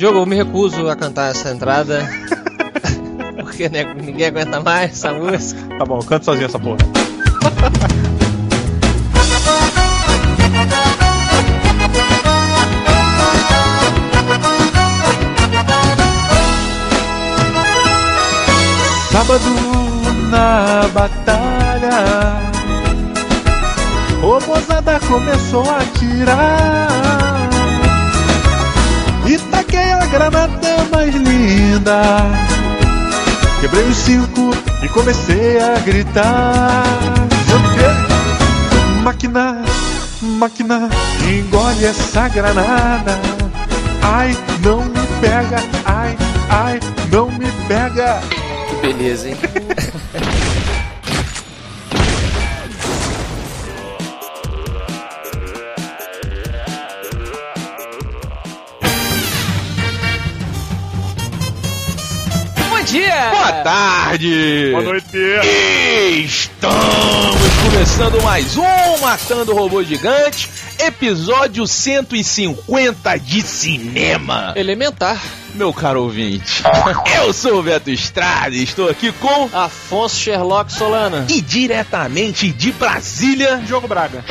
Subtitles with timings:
[0.00, 2.08] Diogo, eu me recuso a cantar essa entrada.
[3.36, 5.60] porque né, ninguém aguenta mais essa música.
[5.78, 6.78] Tá bom, canta sozinho essa porra.
[19.12, 19.44] Sábado
[20.30, 22.40] na batalha,
[24.22, 27.19] o Bozada começou a atirar.
[30.10, 32.02] Granada mais linda.
[33.60, 34.50] Quebrei os cinco
[34.82, 36.84] e comecei a gritar.
[39.02, 39.62] Máquina,
[40.20, 40.88] máquina,
[41.28, 43.18] engole essa granada.
[44.02, 46.16] Ai, não me pega, ai,
[46.50, 48.20] ai, não me pega.
[48.82, 49.36] Beleza, hein?
[63.62, 64.70] Tarde!
[64.72, 65.06] Boa noite.
[66.24, 74.52] Estamos começando mais um Matando Robô Gigante, episódio 150 de cinema.
[74.56, 75.20] Elementar.
[75.54, 76.62] Meu caro ouvinte,
[77.22, 79.50] eu sou o Beto Estrada e estou aqui com.
[79.52, 81.26] Afonso Sherlock Solana.
[81.28, 83.58] E diretamente de Brasília.
[83.58, 84.24] Diogo Braga.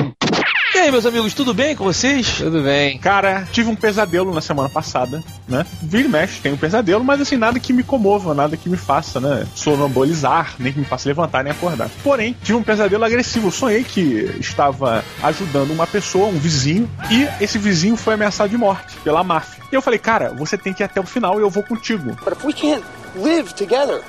[0.79, 2.37] E aí, meus amigos, tudo bem com vocês?
[2.37, 2.97] Tudo bem.
[2.99, 5.65] Cara, tive um pesadelo na semana passada, né?
[5.81, 8.77] Vira e mexe, tem um pesadelo, mas assim, nada que me comova, nada que me
[8.77, 9.45] faça, né?
[9.53, 11.89] Sonambolizar, nem que me faça levantar nem acordar.
[12.01, 13.47] Porém, tive um pesadelo agressivo.
[13.47, 18.57] Eu sonhei que estava ajudando uma pessoa, um vizinho, e esse vizinho foi ameaçado de
[18.57, 19.61] morte pela máfia.
[19.69, 22.15] E eu falei, cara, você tem que ir até o final e eu vou contigo.
[22.23, 22.85] But if we can't
[23.17, 24.01] live together,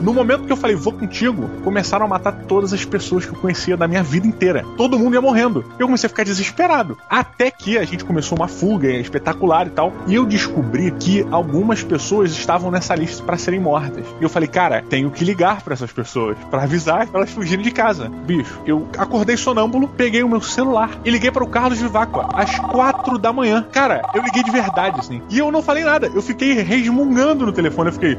[0.00, 3.38] No momento que eu falei, vou contigo, começaram a matar todas as pessoas que eu
[3.38, 4.64] conhecia da minha vida inteira.
[4.76, 5.64] Todo mundo ia morrendo.
[5.78, 6.96] Eu comecei a ficar desesperado.
[7.08, 9.92] Até que a gente começou uma fuga espetacular e tal.
[10.06, 14.04] E eu descobri que algumas pessoas estavam nessa lista para serem mortas.
[14.20, 17.64] E eu falei, cara, tenho que ligar para essas pessoas, para avisar pra elas fugirem
[17.64, 18.08] de casa.
[18.08, 22.58] Bicho, eu acordei sonâmbulo, peguei o meu celular e liguei para o Carlos Viváqua às
[22.58, 23.66] quatro da manhã.
[23.72, 25.22] Cara, eu liguei de verdade, assim.
[25.28, 26.10] E eu não falei nada.
[26.14, 27.88] Eu fiquei resmungando no telefone.
[27.88, 28.18] Eu fiquei.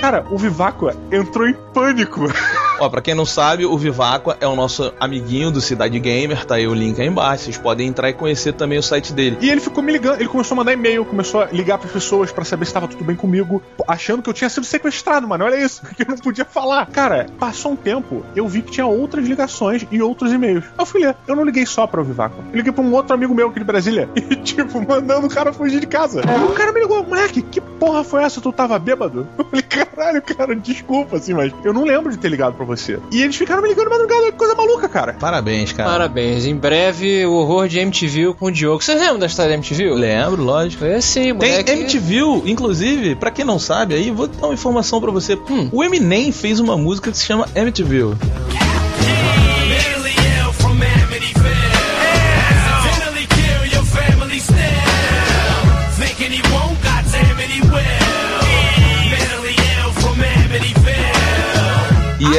[0.00, 2.20] Cara, o Viváqua entrou em pânico.
[2.82, 6.56] Ó, pra quem não sabe, o Viváqua é o nosso amiguinho do Cidade Gamer, tá
[6.56, 7.44] aí o link aí embaixo.
[7.44, 9.38] Vocês podem entrar e conhecer também o site dele.
[9.40, 12.32] E ele ficou me ligando, ele começou a mandar e-mail, começou a ligar para pessoas
[12.32, 15.44] para saber se estava tudo bem comigo, achando que eu tinha sido sequestrado, mano.
[15.44, 16.86] Olha isso, que eu não podia falar.
[16.86, 20.64] Cara, passou um tempo, eu vi que tinha outras ligações e outros e-mails.
[20.76, 21.14] Eu fui ler.
[21.28, 22.44] Eu não liguei só para o Viváqua.
[22.50, 25.52] Eu liguei para um outro amigo meu aqui de Brasília e, tipo, mandando o cara
[25.52, 26.20] fugir de casa.
[26.50, 28.40] O cara me ligou, moleque, que porra foi essa?
[28.40, 29.28] Tu tava bêbado?
[29.38, 32.71] Eu falei, caralho, cara, desculpa, assim, mas eu não lembro de ter ligado para você.
[33.10, 35.14] E eles ficaram me ligando madrugada, que coisa maluca, cara.
[35.14, 35.88] Parabéns, cara.
[35.90, 36.46] Parabéns.
[36.46, 38.82] Em breve, o horror de MTV com o Diogo.
[38.82, 39.90] Vocês lembram da história da MTV?
[39.94, 40.84] Lembro, lógico.
[40.84, 41.70] Assim, Tem moleque.
[41.70, 45.34] MTV, inclusive, pra quem não sabe, aí vou dar uma informação pra você.
[45.50, 45.68] Hum.
[45.72, 47.92] O Eminem fez uma música que se chama MTV.
[47.92, 48.71] Mentally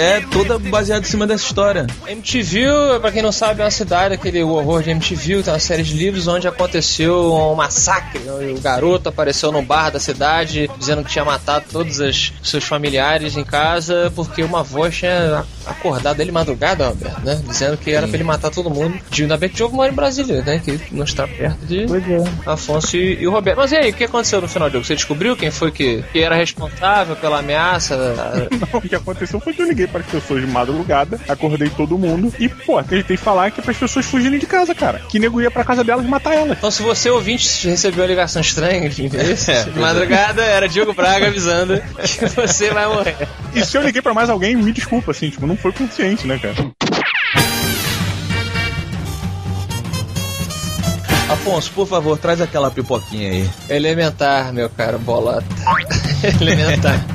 [0.03, 1.87] é toda baseada em cima dessa história.
[2.05, 5.59] MTV, pra quem não sabe, é uma cidade, aquele o horror de MTV, tem uma
[5.59, 8.21] série de livros onde aconteceu um massacre.
[8.55, 13.37] O garoto apareceu no bar da cidade dizendo que tinha matado todos os seus familiares
[13.37, 17.41] em casa porque uma voz tinha acordado ele madrugada, Roberto, né?
[17.47, 18.99] Dizendo que era pra ele matar todo mundo.
[19.39, 20.59] Bem que o Diogo mora em Brasília, né?
[20.59, 21.85] Que não está perto de
[22.45, 23.57] Afonso e, e o Roberto.
[23.57, 24.85] Mas e aí, o que aconteceu no final, Diogo?
[24.85, 27.95] Você descobriu quem foi que, que era responsável pela ameaça?
[28.73, 31.97] Não, o que aconteceu foi que eu liguei para as pessoas de madrugada, acordei todo
[31.99, 34.99] mundo e, pô, acreditei falar que é para as pessoas fugirem de casa, cara.
[35.07, 36.57] Que nego ia pra casa delas e matar elas.
[36.57, 40.93] Então, se você ouvinte recebeu uma ligação estranha de vez, É, de madrugada, era Diogo
[40.93, 43.27] Braga avisando que você vai morrer.
[43.53, 46.39] E se eu liguei pra mais alguém, me desculpa, assim, tipo, não foi consciente, né,
[46.39, 46.55] cara?
[51.29, 53.49] Afonso, por favor, traz aquela pipoquinha aí.
[53.69, 55.45] Elementar, meu caro bolota.
[56.41, 57.12] Elementar.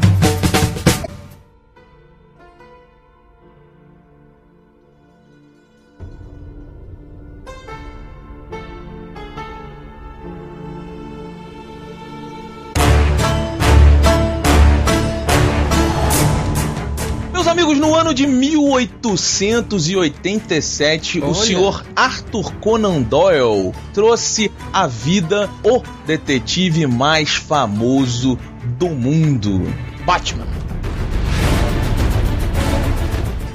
[18.19, 21.35] De 1887, o Olha.
[21.35, 28.37] senhor Arthur Conan Doyle trouxe à vida o detetive mais famoso
[28.77, 29.73] do mundo.
[30.05, 30.49] Batman.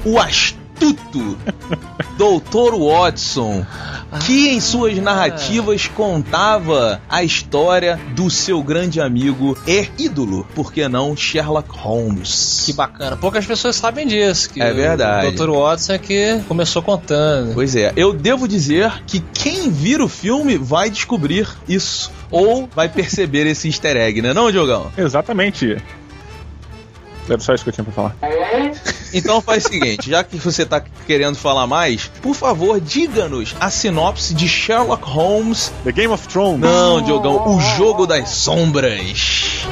[0.02, 1.36] O astuto
[2.16, 2.74] Dr.
[2.74, 3.66] Watson.
[4.20, 10.86] Que em suas narrativas contava a história do seu grande amigo e ídolo, por que
[10.88, 12.62] não Sherlock Holmes.
[12.66, 13.16] Que bacana.
[13.16, 14.50] Poucas pessoas sabem disso.
[14.50, 15.28] Que É verdade.
[15.28, 15.50] O Dr.
[15.50, 17.54] Watson é que começou contando.
[17.54, 22.12] Pois é, eu devo dizer que quem vir o filme vai descobrir isso.
[22.30, 24.90] Ou vai perceber esse easter egg, né não, Diogão?
[24.96, 25.76] Exatamente.
[27.28, 28.16] Era só isso que eu tinha pra falar.
[29.12, 33.70] Então faz o seguinte, já que você tá querendo falar mais, por favor, diga-nos a
[33.70, 35.72] sinopse de Sherlock Holmes.
[35.84, 36.60] The Game of Thrones.
[36.60, 39.66] Não, Diogão, o jogo das sombras.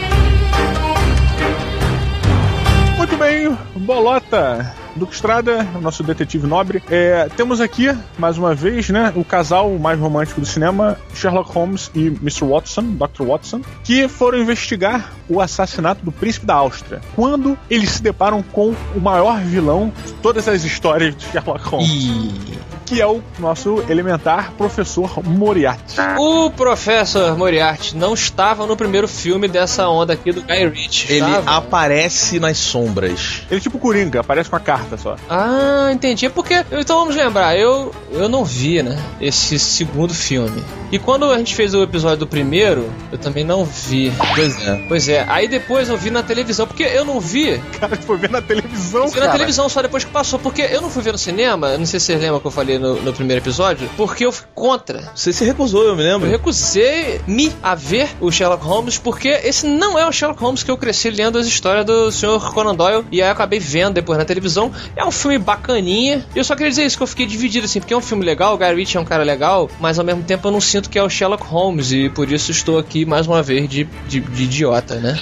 [2.97, 4.75] Muito bem, Bolota.
[4.97, 6.83] Duque Estrada, nosso detetive nobre.
[6.91, 11.91] É, temos aqui, mais uma vez, né, o casal mais romântico do cinema, Sherlock Holmes
[11.95, 12.45] e Mr.
[12.45, 13.25] Watson, Dr.
[13.27, 17.01] Watson, que foram investigar o assassinato do príncipe da Áustria.
[17.15, 21.91] Quando eles se deparam com o maior vilão de todas as histórias de Sherlock Holmes,
[21.91, 22.59] E
[22.93, 25.97] que é o nosso elementar professor Moriarty.
[26.19, 31.13] O professor Moriarty não estava no primeiro filme dessa onda aqui do Guy Ritchie.
[31.15, 31.57] ele estava?
[31.57, 33.45] aparece nas sombras.
[33.51, 35.17] Ele é tipo Coringa, aparece com a carta só.
[35.29, 36.27] Ah, entendi.
[36.27, 36.65] É porque.
[36.73, 38.99] Então vamos lembrar, eu, eu não vi, né?
[39.21, 40.63] Esse segundo filme.
[40.91, 44.13] E quando a gente fez o episódio do primeiro, eu também não vi.
[44.35, 44.85] Pois é.
[44.89, 47.59] Pois é, aí depois eu vi na televisão, porque eu não vi.
[47.81, 49.27] Cara, foi ver na televisão, Vi cara.
[49.29, 51.99] na televisão só depois que passou, porque eu não fui ver no cinema, não sei
[51.99, 55.11] se vocês lembram que eu falei no, no primeiro episódio, porque eu fui contra.
[55.15, 56.29] Você se recusou, eu me Eu lembro.
[56.29, 60.71] recusei me a ver o Sherlock Holmes porque esse não é o Sherlock Holmes que
[60.71, 62.53] eu cresci lendo as histórias do Sr.
[62.53, 64.71] Conan Doyle e aí eu acabei vendo depois na televisão.
[64.97, 66.25] É um filme bacaninha.
[66.35, 68.25] E eu só queria dizer isso, que eu fiquei dividido assim, porque é um filme
[68.25, 70.91] legal, o Guy Ritchie é um cara legal, mas ao mesmo tempo eu não sinto
[70.91, 74.21] que é o Sherlock Holmes e por isso estou aqui mais uma vez de, de,
[74.21, 75.19] de idiota, né?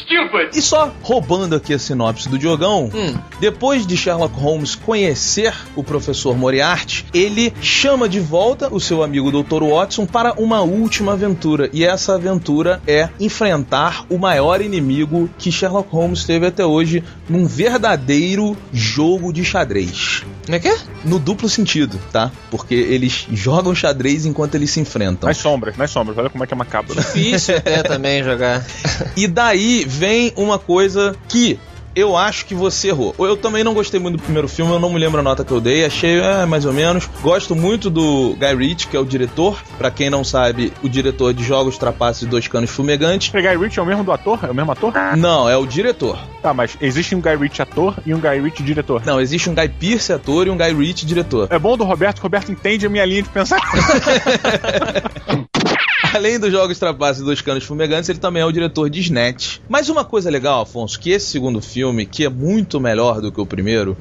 [0.54, 3.14] E só roubando aqui a sinopse do Diogão, Hum.
[3.40, 9.30] depois de Sherlock Holmes conhecer o professor Moriarty, ele chama de volta o seu amigo
[9.30, 9.62] Dr.
[9.62, 11.68] Watson para uma última aventura.
[11.72, 17.46] E essa aventura é enfrentar o maior inimigo que Sherlock Holmes teve até hoje num
[17.46, 20.24] verdadeiro jogo de xadrez.
[20.44, 20.76] Como é que é?
[21.04, 22.30] No duplo sentido, tá?
[22.50, 25.28] Porque eles jogam xadrez enquanto eles se enfrentam.
[25.28, 26.18] Nas sombras, nas sombras.
[26.18, 26.94] Olha como é que é macabro.
[26.94, 28.64] Difícil até também jogar.
[29.16, 31.58] E daí vem uma coisa que
[31.94, 33.14] eu acho que você errou.
[33.18, 35.52] Eu também não gostei muito do primeiro filme, eu não me lembro a nota que
[35.52, 37.08] eu dei, achei é, mais ou menos.
[37.22, 39.60] Gosto muito do Guy Ritchie, que é o diretor.
[39.78, 43.32] Pra quem não sabe, o diretor de Jogos Trapaços e Dois Canos Fumegantes.
[43.32, 44.38] O Guy Ritchie é o mesmo do ator?
[44.42, 44.92] É o mesmo ator?
[45.16, 46.18] Não, é o diretor.
[46.42, 49.02] Tá, mas existe um Guy Ritchie ator e um Guy Ritchie diretor.
[49.04, 51.48] Não, existe um Guy Pearce ator e um Guy Ritchie diretor.
[51.50, 53.60] É bom do Roberto, que o Roberto entende a minha linha de pensar.
[56.14, 59.58] Além dos Jogos Trapaços e Dois Canos Fumegantes, ele também é o diretor de Snatch.
[59.68, 63.40] Mas uma coisa legal, Afonso, que esse segundo filme, que é muito melhor do que
[63.40, 63.96] o primeiro,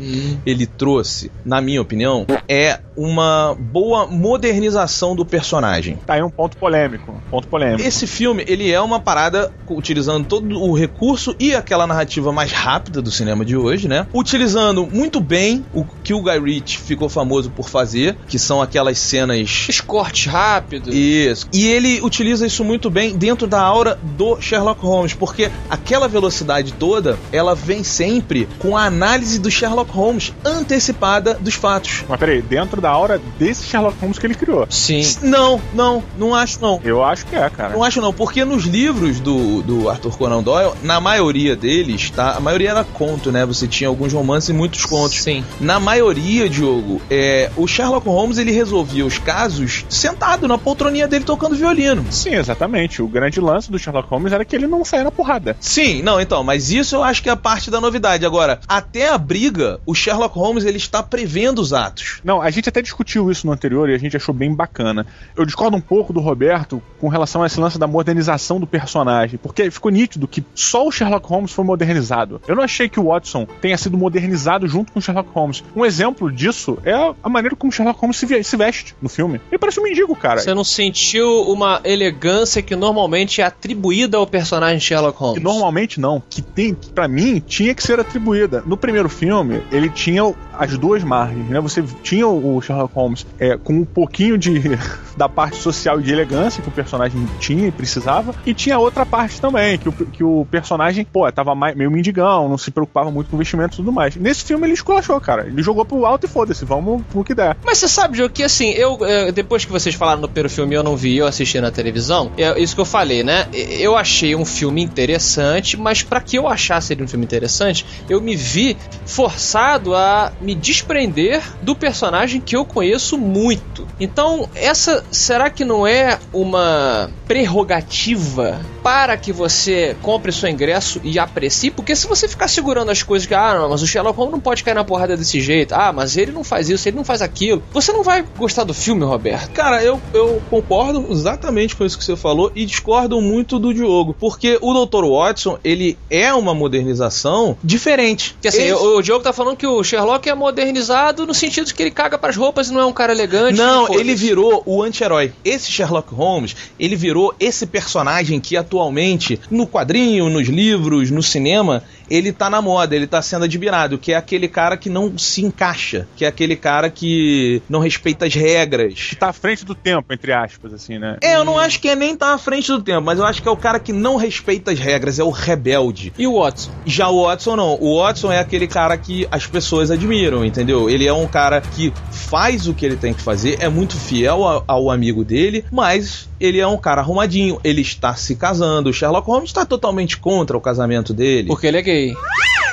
[0.46, 5.98] ele trouxe, na minha opinião, é uma boa modernização do personagem.
[6.06, 7.14] tá aí um ponto polêmico.
[7.30, 7.82] Ponto polêmico.
[7.82, 13.02] Esse filme, ele é uma parada utilizando todo o recurso e aquela narrativa mais rápida
[13.02, 14.08] do cinema de hoje, né?
[14.14, 18.98] Utilizando muito bem o que o Guy Ritchie ficou famoso por fazer, que são aquelas
[19.00, 20.94] cenas Os cortes rápidos.
[20.94, 21.48] isso.
[21.54, 26.74] E ele utiliza isso muito bem dentro da aura do Sherlock Holmes, porque aquela velocidade
[26.74, 32.04] toda, ela vem sempre com a análise do Sherlock Holmes antecipada dos fatos.
[32.08, 34.68] Mas peraí, dentro da aura desse Sherlock Holmes que ele criou.
[34.70, 35.02] Sim.
[35.22, 36.80] Não, não, não acho não.
[36.84, 37.74] Eu acho que é, cara.
[37.74, 42.36] Não acho não, porque nos livros do, do Arthur Conan Doyle, na maioria deles, tá?
[42.36, 43.46] A maioria era conto, né?
[43.46, 45.22] Você tinha alguns romances e muitos contos.
[45.22, 45.44] Sim.
[45.60, 51.24] Na maioria, Diogo, é, o Sherlock Holmes ele resolvia os casos sentado na poltroninha dele
[51.24, 51.89] tocando violino.
[52.10, 53.02] Sim, exatamente.
[53.02, 55.56] O grande lance do Sherlock Holmes era que ele não saía na porrada.
[55.60, 58.26] Sim, não, então, mas isso eu acho que é parte da novidade.
[58.26, 62.20] Agora, até a briga, o Sherlock Holmes ele está prevendo os atos.
[62.24, 65.06] Não, a gente até discutiu isso no anterior e a gente achou bem bacana.
[65.36, 69.40] Eu discordo um pouco do Roberto com relação a esse lance da modernização do personagem,
[69.42, 72.42] porque ficou nítido que só o Sherlock Holmes foi modernizado.
[72.48, 75.64] Eu não achei que o Watson tenha sido modernizado junto com o Sherlock Holmes.
[75.76, 76.94] Um exemplo disso é
[77.24, 79.42] a maneira como o Sherlock Holmes se se veste no filme.
[79.50, 80.40] Ele parece um mendigo, cara.
[80.40, 85.38] Você não sentiu uma elegância que normalmente é atribuída ao personagem Sherlock Holmes?
[85.38, 88.64] Que normalmente não, que tem, pra mim tinha que ser atribuída.
[88.66, 90.24] No primeiro filme, ele tinha
[90.60, 91.60] as duas margens, né?
[91.62, 94.62] Você tinha o Sherlock Holmes é, com um pouquinho de
[95.16, 99.06] da parte social e de elegância que o personagem tinha e precisava, e tinha outra
[99.06, 103.10] parte também, que o, que o personagem, pô, tava mais, meio mendigão, não se preocupava
[103.10, 104.16] muito com investimento e tudo mais.
[104.18, 105.48] Nesse filme ele esculachou, cara.
[105.48, 107.56] Ele jogou pro alto e foda-se, vamos pro que der.
[107.64, 110.76] Mas você sabe, Diogo, que assim, eu, eh, depois que vocês falaram no primeiro filme
[110.76, 113.48] eu não vi, eu assisti na televisão, é isso que eu falei, né?
[113.54, 118.20] Eu achei um filme interessante, mas pra que eu achasse ele um filme interessante, eu
[118.20, 118.76] me vi
[119.06, 123.86] forçado a me me desprender do personagem que eu conheço muito.
[124.00, 131.20] Então, essa será que não é uma prerrogativa para que você compre seu ingresso e
[131.20, 131.70] aprecie?
[131.70, 134.40] Porque se você ficar segurando as coisas que, ah, não, mas o Sherlock Holmes não
[134.40, 137.22] pode cair na porrada desse jeito, ah, mas ele não faz isso, ele não faz
[137.22, 139.52] aquilo, você não vai gostar do filme, Roberto.
[139.52, 144.16] Cara, eu, eu concordo exatamente com isso que você falou e discordo muito do Diogo,
[144.20, 145.06] porque o Dr.
[145.06, 148.36] Watson, ele é uma modernização diferente.
[148.42, 151.68] Que assim, Esse- o, o Diogo tá falando que o Sherlock é modernizado no sentido
[151.68, 153.58] de que ele caga pras roupas e não é um cara elegante.
[153.58, 155.34] Não, ele virou o anti-herói.
[155.44, 161.84] Esse Sherlock Holmes, ele virou esse personagem que atualmente, no quadrinho, nos livros, no cinema,
[162.10, 165.44] ele tá na moda, ele tá sendo admirado, que é aquele cara que não se
[165.44, 169.10] encaixa, que é aquele cara que não respeita as regras.
[169.10, 171.18] Que tá à frente do tempo, entre aspas, assim, né?
[171.22, 173.42] É, eu não acho que é nem tá à frente do tempo, mas eu acho
[173.42, 176.14] que é o cara que não respeita as regras, é o rebelde.
[176.18, 176.72] E o Watson?
[176.86, 177.78] Já o Watson não.
[177.80, 180.90] O Watson é aquele cara que as pessoas admiram, entendeu?
[180.90, 184.44] Ele é um cara que faz o que ele tem que fazer, é muito fiel
[184.44, 188.90] ao, ao amigo dele, mas ele é um cara arrumadinho, ele está se casando.
[188.90, 191.48] O Sherlock Holmes está totalmente contra o casamento dele.
[191.48, 191.99] Porque ele é gay.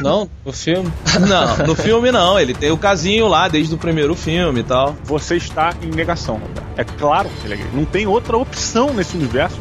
[0.01, 0.93] Não, no filme.
[1.27, 2.39] Não, no filme não.
[2.39, 4.95] Ele tem o casinho lá desde o primeiro filme e tal.
[5.05, 6.63] Você está em negação, Roberto.
[6.77, 7.67] É claro que ele é gay.
[7.73, 9.57] Não tem outra opção nesse universo,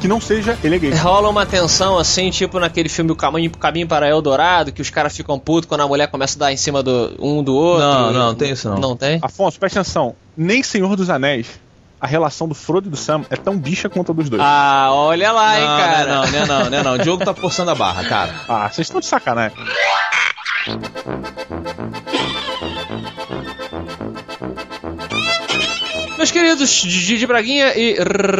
[0.00, 0.94] que não seja ele é gay.
[0.94, 5.16] Rola uma tensão assim, tipo naquele filme O Caminho, Caminho para Eldorado, que os caras
[5.16, 7.84] ficam putos quando a mulher começa a dar em cima do um do outro.
[7.84, 8.78] Não, não, tem isso não.
[8.78, 9.18] Não tem?
[9.20, 10.14] Afonso, presta atenção.
[10.36, 11.48] Nem Senhor dos Anéis,
[12.02, 14.42] a relação do Frodo e do Sam é tão bicha quanto a dos dois.
[14.44, 16.06] Ah, olha lá, hein, não, cara.
[16.06, 16.94] Não, não, não, não, não.
[16.94, 18.34] O Diogo tá forçando a barra, cara.
[18.48, 19.56] Ah, vocês estão de sacanagem.
[26.18, 27.96] Meus queridos Didi Braguinha e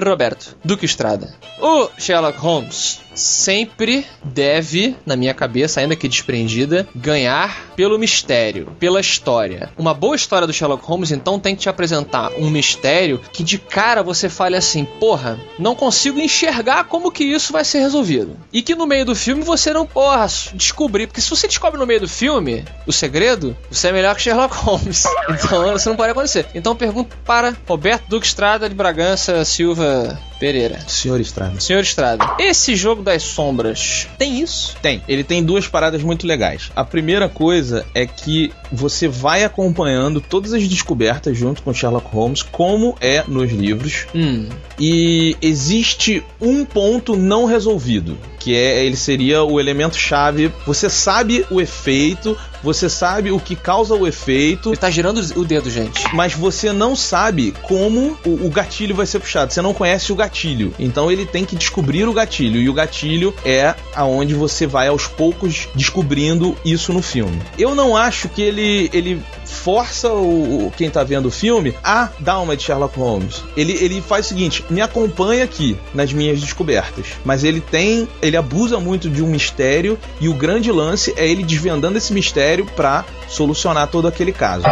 [0.09, 1.33] Roberto Duque Estrada.
[1.61, 9.01] O Sherlock Holmes sempre deve, na minha cabeça, ainda que desprendida, ganhar pelo mistério, pela
[9.01, 9.71] história.
[9.77, 13.59] Uma boa história do Sherlock Holmes, então, tem que te apresentar um mistério que de
[13.59, 18.37] cara você fale assim: porra, não consigo enxergar como que isso vai ser resolvido.
[18.53, 21.07] E que no meio do filme você não, porra, descobrir.
[21.07, 24.55] Porque se você descobre no meio do filme o segredo, você é melhor que Sherlock
[24.57, 25.05] Holmes.
[25.33, 26.47] Então isso não pode acontecer.
[26.55, 30.81] Então pergunto para Roberto Duque Estrada de Bragança Silva Pereira.
[30.89, 31.61] Senhor Estrada.
[31.61, 34.77] Senhor Estrada, esse jogo das sombras tem isso?
[34.83, 35.01] Tem.
[35.07, 36.73] Ele tem duas paradas muito legais.
[36.75, 42.43] A primeira coisa é que você vai acompanhando todas as descobertas junto com Sherlock Holmes,
[42.43, 44.49] como é nos livros, Hum.
[44.81, 50.53] e existe um ponto não resolvido, que é ele seria o elemento chave.
[50.67, 55.45] Você sabe o efeito, você sabe o que causa o efeito, Ele tá girando o
[55.45, 56.15] dedo, gente.
[56.15, 59.53] mas você não sabe como o, o gatilho vai ser puxado.
[59.53, 60.75] Você não conhece o gatilho.
[60.79, 62.61] Então ele tem que descobrir o gatilho.
[62.61, 67.41] E o gatilho é aonde você vai aos poucos descobrindo isso no filme.
[67.59, 69.23] Eu não acho que ele, ele
[69.53, 73.43] força o, o- quem tá vendo o filme a dar uma de Sherlock Holmes.
[73.57, 77.07] Ele, ele faz o seguinte: me acompanha aqui nas minhas descobertas.
[77.25, 78.09] Mas ele tem.
[78.21, 79.99] Ele abusa muito de um mistério.
[80.21, 84.65] E o grande lance é ele desvendando esse mistério pra solucionar todo aquele caso.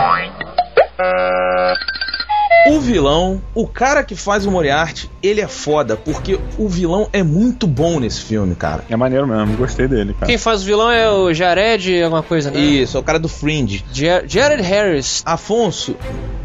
[2.66, 7.22] O vilão, o cara que faz o Moriarty, ele é foda, porque o vilão é
[7.22, 8.84] muito bom nesse filme, cara.
[8.88, 10.26] É maneiro mesmo, gostei dele, cara.
[10.26, 12.60] Quem faz o vilão é o Jared, alguma coisa, né?
[12.60, 13.82] Isso, é o cara do Fringe.
[13.92, 15.22] Jar- Jared Harris.
[15.24, 15.96] Afonso,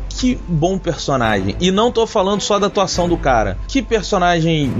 [0.09, 1.55] que bom personagem.
[1.59, 3.57] E não tô falando só da atuação do cara.
[3.67, 4.71] Que personagem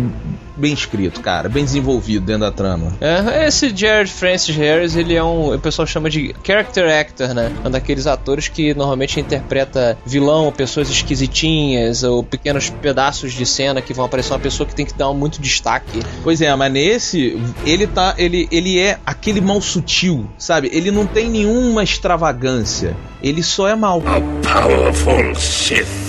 [0.56, 2.94] bem escrito, cara, bem desenvolvido dentro da trama.
[3.02, 5.54] É, esse Jared Francis Harris, ele é um.
[5.54, 7.52] O pessoal chama de character actor, né?
[7.64, 13.82] Um daqueles atores que normalmente interpreta vilão, ou pessoas esquisitinhas, ou pequenos pedaços de cena
[13.82, 16.02] que vão aparecer uma pessoa que tem que dar muito destaque.
[16.24, 18.16] Pois é, mas nesse, ele tá.
[18.18, 20.70] Ele, ele é aquele mal sutil, sabe?
[20.72, 22.96] Ele não tem nenhuma extravagância.
[23.22, 24.02] Ele só é mal.
[24.02, 26.05] Powerful Sith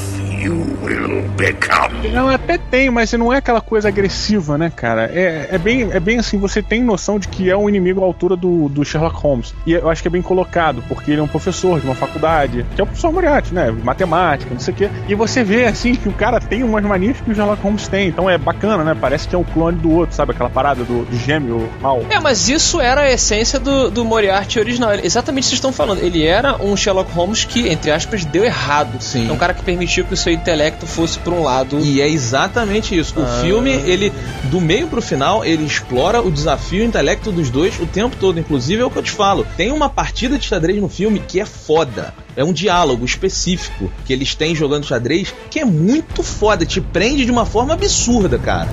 [0.47, 2.09] you will become.
[2.12, 5.11] Não, até tem, mas não é aquela coisa agressiva, né, cara?
[5.12, 8.05] É, é, bem, é bem assim, você tem noção de que é um inimigo à
[8.05, 9.55] altura do, do Sherlock Holmes.
[9.67, 12.65] E eu acho que é bem colocado, porque ele é um professor de uma faculdade,
[12.75, 13.71] que é o professor Moriarty, né?
[13.71, 14.91] Matemática, não sei o quê.
[15.09, 18.09] E você vê, assim, que o cara tem umas manias que o Sherlock Holmes tem.
[18.09, 18.97] Então é bacana, né?
[18.99, 20.33] Parece que é um clone do outro, sabe?
[20.33, 22.03] Aquela parada do, do gêmeo mal.
[22.09, 24.93] É, mas isso era a essência do, do Moriarty original.
[24.95, 26.03] Exatamente o que vocês estão falando.
[26.03, 29.00] Ele era um Sherlock Holmes que, entre aspas, deu errado.
[29.00, 29.29] Sim.
[29.29, 31.78] É um cara que permitiu que o seu intelecto fosse por um lado.
[31.81, 33.19] E é exatamente isso.
[33.19, 33.40] O Ah.
[33.43, 34.12] filme, ele,
[34.45, 38.38] do meio pro final, ele explora o desafio intelecto dos dois o tempo todo.
[38.38, 39.47] Inclusive, é o que eu te falo.
[39.57, 42.14] Tem uma partida de xadrez no filme que é foda.
[42.37, 46.66] É um diálogo específico que eles têm jogando xadrez que é muito foda.
[46.66, 48.69] Te prende de uma forma absurda, cara.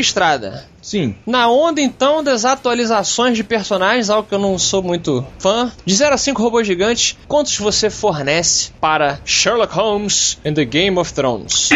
[0.00, 0.64] Estrada.
[0.82, 1.14] Sim.
[1.26, 5.94] Na onda então das atualizações de personagens, algo que eu não sou muito fã, de
[5.94, 11.12] 0 a 5 robôs gigantes, quantos você fornece para Sherlock Holmes in the Game of
[11.12, 11.68] Thrones?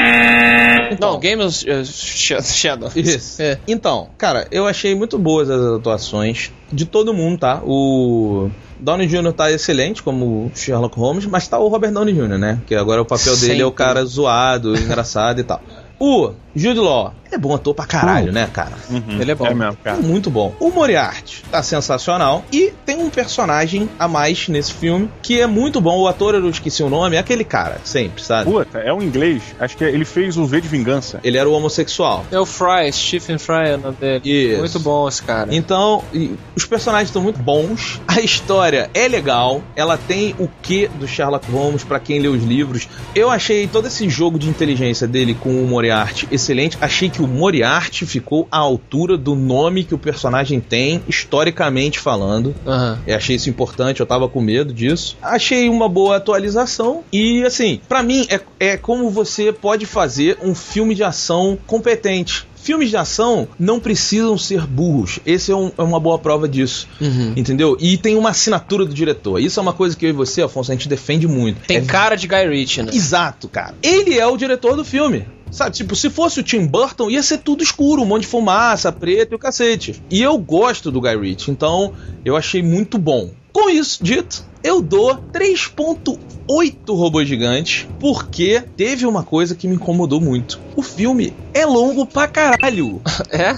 [0.99, 2.90] não, Game of uh, Sh- Shadow.
[2.97, 3.40] Isso.
[3.43, 3.59] É.
[3.69, 7.61] Então, cara, eu achei muito boas as atuações de todo mundo, tá?
[7.64, 8.50] O
[8.81, 9.33] Downey Jr.
[9.33, 12.61] tá excelente como Sherlock Holmes, mas tá o Robert Downey Jr., né?
[12.66, 15.61] Que agora o papel dele é o cara zoado, engraçado e tal.
[15.98, 18.74] O Jude Law é bom ator pra caralho, né, cara?
[19.18, 19.46] Ele é bom.
[19.46, 19.96] É mesmo, cara.
[19.96, 20.54] Muito bom.
[20.60, 22.44] O Moriarty tá sensacional.
[22.52, 25.98] E tem um personagem a mais nesse filme que é muito bom.
[25.98, 28.50] O ator, eu esqueci o nome, é aquele cara, sempre, sabe?
[28.50, 29.42] Puta, é um inglês.
[29.58, 31.18] Acho que ele fez o V de Vingança.
[31.24, 32.24] Ele era o homossexual.
[32.30, 34.22] É o Fry, Stephen Fry é o nome dele.
[34.24, 34.58] Isso.
[34.58, 35.52] Muito bom esse cara.
[35.52, 38.00] Então, e os personagens estão muito bons.
[38.06, 39.60] A história é legal.
[39.74, 42.88] Ela tem o que do Sherlock Holmes pra quem lê os livros.
[43.12, 45.84] Eu achei todo esse jogo de inteligência dele com o Moriarty
[46.31, 46.76] excelente.
[46.81, 52.55] Achei que o Moriarty ficou à altura do nome que o personagem tem, historicamente falando.
[52.67, 52.99] Aham.
[53.07, 55.17] Eu achei isso importante, eu tava com medo disso.
[55.23, 60.55] Achei uma boa atualização e, assim, pra mim é, é como você pode fazer um
[60.55, 62.47] filme de ação competente.
[62.57, 65.19] Filmes de ação não precisam ser burros.
[65.26, 66.88] Esse é, um- é uma boa prova disso.
[66.99, 67.35] Uhum.
[67.37, 67.76] Entendeu?
[67.79, 69.38] E tem uma assinatura do diretor.
[69.38, 71.61] Isso é uma coisa que eu e você, Afonso, a gente defende muito.
[71.67, 72.91] Tem É cara de Guy Ritchie, né?
[72.95, 73.75] Exato, cara.
[73.83, 75.26] Ele é o diretor do filme.
[75.54, 78.90] Sabe, tipo, se fosse o Tim Burton, ia ser tudo escuro, um monte de fumaça,
[78.90, 80.02] preto e o cacete.
[80.11, 81.92] E eu gosto do Guy Ritchie, então
[82.25, 83.30] eu achei muito bom.
[83.54, 90.20] Com isso dito, eu dou 3.8 robôs gigantes, porque teve uma coisa que me incomodou
[90.20, 90.59] muito.
[90.74, 93.00] O filme é longo pra caralho.
[93.31, 93.55] É?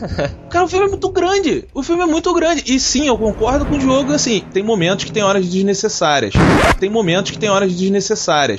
[0.51, 1.64] Cara, o filme é muito grande.
[1.73, 2.62] O filme é muito grande.
[2.66, 6.35] E sim, eu concordo com o Diogo, assim, tem momentos que tem horas desnecessárias.
[6.79, 8.59] Tem momentos que tem horas desnecessárias.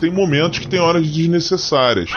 [0.00, 2.10] Tem momentos que tem horas desnecessárias.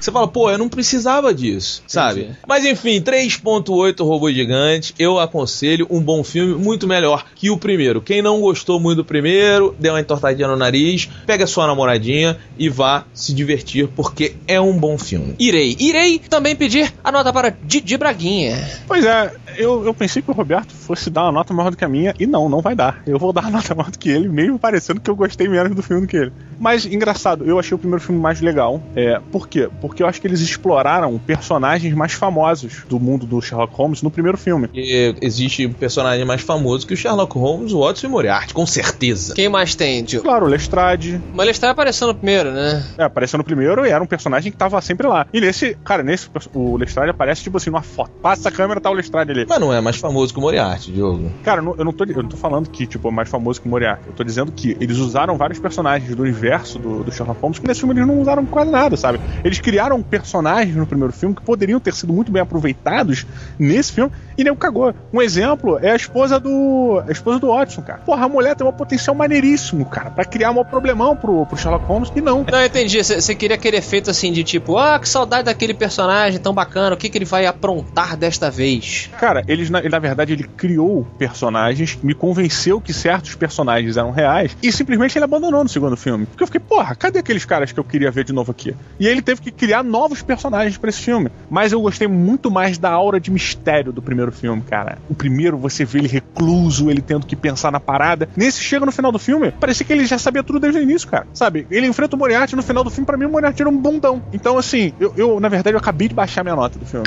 [0.00, 2.22] Você fala, pô, eu não precisava disso, sabe?
[2.22, 2.38] Entendi.
[2.48, 8.00] Mas enfim, 3.8 Robô Gigante, eu aconselho um bom filme, muito melhor que o primeiro.
[8.00, 12.68] Quem não gostou muito do primeiro, dê uma entortadinha no nariz, pega sua namoradinha e
[12.68, 15.34] vá se divertir, porque é um bom filme.
[15.38, 15.76] Irei.
[15.78, 18.68] Irei também pedir a nota para Didi Braguinha.
[18.86, 21.84] Pois é, eu, eu pensei que o Roberto fosse dar uma nota maior do que
[21.84, 23.02] a minha, e não, não vai dar.
[23.06, 25.74] Eu vou dar uma nota maior do que ele, mesmo parecendo que eu gostei menos
[25.74, 26.32] do filme do que ele.
[26.58, 28.82] Mas, engraçado, eu achei o primeiro filme mais legal.
[28.94, 29.68] É, por quê?
[29.80, 34.10] Porque eu acho que eles exploraram personagens mais famosos do mundo do Sherlock Holmes no
[34.10, 34.68] primeiro filme.
[34.74, 38.66] E existe um personagem mais famoso que o Sherlock Holmes, o Watson e Moriarty, com
[38.66, 39.34] certeza.
[39.34, 40.24] Quem mais tem, Diogo?
[40.24, 42.84] Claro, o Lestrade, Mas ele está aparecendo no primeiro, né?
[42.98, 45.26] é, apareceu no primeiro e era um personagem que tava sempre lá.
[45.32, 48.10] E nesse, cara, nesse, o Lestrade aparece tipo assim numa foto.
[48.22, 49.46] Passa a câmera, tá o Lestrade ali.
[49.50, 51.28] Mas não é mais famoso que o Moriarty, Diogo.
[51.42, 53.70] Cara, eu não- tô, eu não tô falando que, tipo, é mais famoso que o
[53.70, 54.04] Moriarty.
[54.06, 57.66] Eu tô dizendo que eles usaram vários personagens do universo do, do Sherlock Holmes que
[57.66, 59.20] nesse filme eles não usaram quase nada, sabe?
[59.42, 63.26] Eles criaram personagens no primeiro filme que poderiam ter sido muito bem aproveitados
[63.58, 64.94] nesse filme e nem cagou.
[65.12, 67.02] Um exemplo é a esposa do.
[67.08, 67.98] A esposa do Watson, cara.
[68.06, 71.84] Porra, a mulher tem um potencial maneiríssimo, cara, pra criar um problemão pro, pro Sherlock
[71.86, 72.44] Holmes e não.
[72.50, 73.02] Não, eu entendi.
[73.02, 76.96] Você queria aquele efeito assim de tipo, ah, que saudade daquele personagem tão bacana, o
[76.98, 79.10] que, que ele vai aprontar desta vez?
[79.18, 84.56] Cara, eles, na, na verdade, ele criou personagens, me convenceu que certos personagens eram reais
[84.62, 86.26] e simplesmente ele abandonou no segundo filme.
[86.26, 88.74] Porque eu fiquei, porra, cadê aqueles caras que eu queria ver de novo aqui?
[88.98, 91.30] E aí ele teve que criar novos personagens pra esse filme.
[91.48, 94.98] Mas eu gostei muito mais da aura de mistério do primeiro filme, cara.
[95.08, 98.28] O primeiro, você vê ele recluso, ele tendo que pensar na parada.
[98.36, 101.08] Nesse, chega no final do filme, parecia que ele já sabia tudo desde o início,
[101.08, 101.26] cara.
[101.32, 101.66] Sabe?
[101.70, 104.22] Ele enfrenta o Moriarty no final do filme, pra mim o Moriarty era um bundão.
[104.32, 107.06] Então, assim, eu, eu na verdade, eu acabei de baixar minha nota do filme.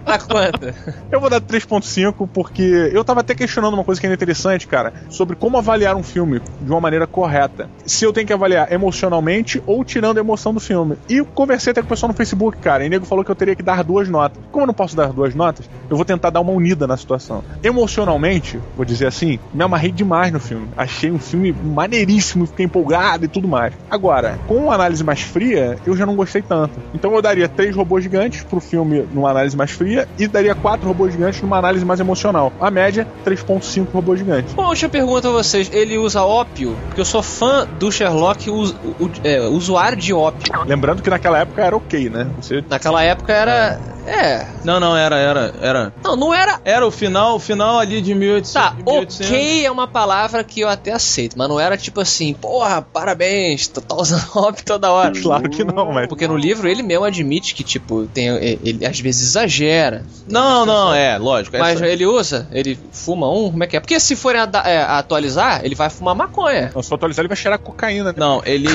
[0.19, 0.73] Quanto?
[1.11, 4.93] Eu vou dar 3.5 porque eu tava até questionando uma coisa que é interessante, cara,
[5.09, 7.69] sobre como avaliar um filme de uma maneira correta.
[7.85, 10.97] Se eu tenho que avaliar emocionalmente ou tirando a emoção do filme.
[11.09, 13.35] E conversei até com o pessoal no Facebook, cara, e o nego falou que eu
[13.35, 14.41] teria que dar duas notas.
[14.51, 17.43] Como eu não posso dar duas notas, eu vou tentar dar uma unida na situação.
[17.63, 20.67] Emocionalmente, vou dizer assim, me amarrei demais no filme.
[20.77, 23.73] Achei um filme maneiríssimo, fiquei empolgado e tudo mais.
[23.89, 26.79] Agora, com uma análise mais fria, eu já não gostei tanto.
[26.93, 30.87] Então eu daria três robôs gigantes pro filme numa análise mais fria e daria quatro
[30.87, 32.51] robôs gigantes numa análise mais emocional.
[32.59, 34.53] A média, 3.5 robôs gigantes.
[34.53, 36.75] Bom, deixa eu perguntar a vocês, ele usa ópio?
[36.87, 38.73] Porque eu sou fã do Sherlock, o-
[39.23, 40.51] é, usuário de ópio.
[40.65, 42.27] Lembrando que naquela época era ok, né?
[42.39, 43.79] Você Naquela época era.
[44.05, 44.45] É.
[44.63, 45.93] Não, não, era, era, era.
[46.03, 46.59] Não, não era.
[46.65, 48.53] Era o final, o final ali de 1800.
[48.53, 49.27] Tá, de 1800.
[49.27, 53.67] ok é uma palavra que eu até aceito, mas não era tipo assim, porra, parabéns,
[53.67, 55.13] tu tá usando hobby toda hora.
[55.21, 56.07] Claro que não, mas.
[56.07, 60.03] Porque no livro ele mesmo admite que, tipo, tem, ele às vezes exagera.
[60.27, 61.57] Não, não, é, lógico.
[61.57, 63.79] Mas essa- ele usa, ele fuma um, como é que é?
[63.79, 66.71] Porque se forem ada- é, atualizar, ele vai fumar maconha.
[66.73, 68.05] Não, se eu atualizar, ele vai cheirar cocaína.
[68.11, 68.13] né?
[68.17, 68.67] Não, ele.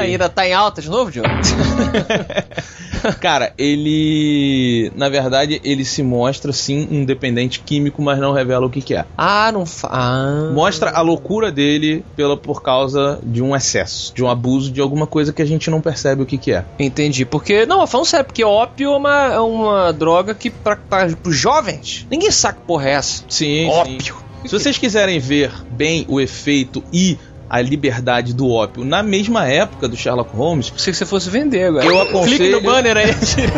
[0.00, 1.28] Ainda tá em alta de novo, Diogo?
[3.20, 4.92] Cara, ele.
[4.94, 8.94] Na verdade, ele se mostra sim um dependente químico, mas não revela o que, que
[8.94, 9.04] é.
[9.16, 9.88] ah, não fa...
[9.90, 10.50] Ah.
[10.52, 15.06] Mostra a loucura dele pela, por causa de um excesso, de um abuso, de alguma
[15.06, 16.64] coisa que a gente não percebe o que, que é.
[16.78, 17.24] Entendi.
[17.24, 21.36] Porque, não, falando sério, porque ópio é uma, é uma droga que, pra, pra, pros
[21.36, 23.24] jovens, ninguém sabe que porra é essa.
[23.28, 23.68] Sim, sim.
[23.68, 24.30] Ópio.
[24.44, 27.18] Se vocês quiserem ver bem o efeito e
[27.50, 31.84] a liberdade do ópio na mesma época do Sherlock Holmes, que você fosse vender agora.
[31.84, 33.50] Eu aconselho- Clique no banner aí, direito.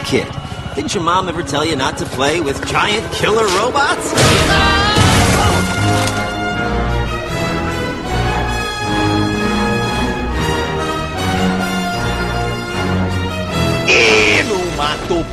[0.05, 0.29] Kid,
[0.75, 4.13] didn't your mom ever tell you not to play with giant killer robots?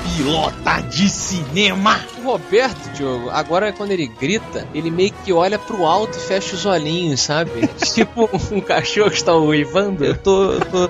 [0.04, 2.00] Pilota de cinema!
[2.20, 6.56] O Roberto, Diogo, agora quando ele grita, ele meio que olha pro alto e fecha
[6.56, 7.68] os olhinhos, sabe?
[7.94, 10.04] tipo um cachorro que está uivando.
[10.04, 10.52] Eu tô.
[10.52, 10.90] Eu tô,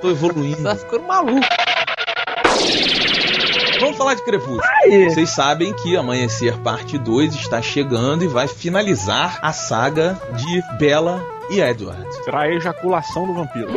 [0.00, 0.62] tô evoluindo.
[0.62, 1.46] Tá ficando maluco.
[3.80, 4.60] Vamos falar de Crepúsculo.
[5.08, 11.22] Vocês sabem que Amanhecer Parte 2 está chegando e vai finalizar a saga de Bella
[11.50, 12.06] e Edward.
[12.24, 13.68] Será a ejaculação do vampiro.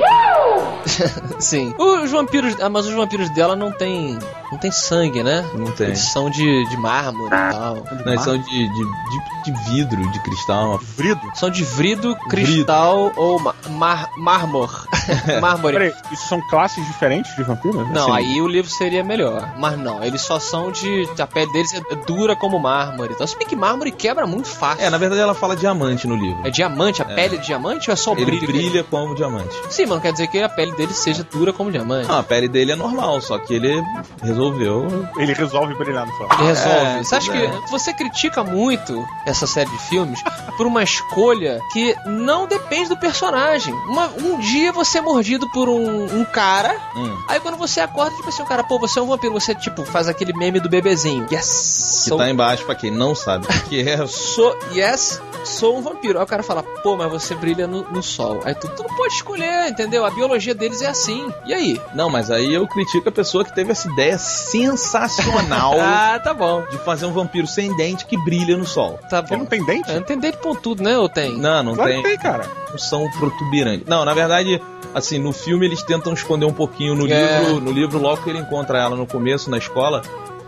[1.39, 1.73] Sim.
[1.77, 2.55] Os vampiros.
[2.61, 4.17] Ah, mas os vampiros dela não tem.
[4.51, 5.45] Não tem sangue, né?
[5.53, 5.87] Não tem.
[5.87, 7.75] Eles são de, de mármore e tal.
[8.05, 10.79] Não, eles são de, de, de, de vidro, de cristal.
[10.97, 11.21] Vrido?
[11.35, 14.71] São de vrido, cristal ou ma- mar, mármore.
[15.41, 15.73] mármore.
[15.77, 17.87] Peraí, isso são classes diferentes de vampiros?
[17.91, 19.53] Não, Assim, aí o livro seria melhor.
[19.57, 21.07] Mas não, eles só são de.
[21.19, 23.13] A pele deles é dura como mármore.
[23.13, 24.83] Então, se bem que mármore quebra muito fácil.
[24.85, 26.45] É, na verdade ela fala diamante no livro.
[26.45, 27.01] É diamante?
[27.01, 28.47] A pele é diamante ou é só o Ele brilho?
[28.47, 29.53] brilha como diamante.
[29.69, 32.07] Sim, mas não quer dizer que a pele dele seja dura como diamante.
[32.09, 33.81] Ah, a pele dele é normal, só que ele
[34.21, 35.07] resolveu.
[35.17, 36.27] Ele resolve brilhar no sol.
[36.33, 36.77] Ele resolve.
[36.99, 37.47] É, você acha é.
[37.61, 40.21] que você critica muito essa série de filmes
[40.57, 43.73] por uma escolha que não depende do personagem.
[43.73, 47.17] Uma- um dia você é mordido por um, um cara, Hum.
[47.27, 49.83] aí quando você acorda, tipo assim, o cara, pô, você é um vampiro, você tipo
[49.85, 51.25] faz aquele meme do bebezinho.
[51.31, 52.01] Yes!
[52.03, 54.05] Que sou, tá embaixo pra quem não sabe o que é.
[54.07, 56.17] sou, yes, sou um vampiro.
[56.19, 58.39] Aí o cara fala, pô, mas você brilha no, no sol.
[58.43, 60.05] Aí tu, tu não pode escolher, entendeu?
[60.05, 61.31] A biologia deles é assim.
[61.45, 61.81] E aí?
[61.95, 66.63] Não, mas aí eu critico a pessoa que teve essa ideia sensacional Ah, tá bom.
[66.69, 68.99] de fazer um vampiro sem dente que brilha no sol.
[69.09, 69.37] Tá Ele bom.
[69.37, 69.91] não tem dente?
[69.91, 70.97] Não tem dente pontudo, né?
[70.97, 71.37] Ou tem?
[71.37, 72.01] Não, não claro tem.
[72.03, 72.45] que tem, cara.
[72.71, 73.87] Não são protuberantes.
[73.87, 74.61] Não, na verdade,
[74.93, 76.93] assim, no filme eles tentam esconder um pouquinho.
[76.95, 77.39] No É.
[77.39, 80.01] livro, no livro, logo que ele encontra ela no começo, na escola,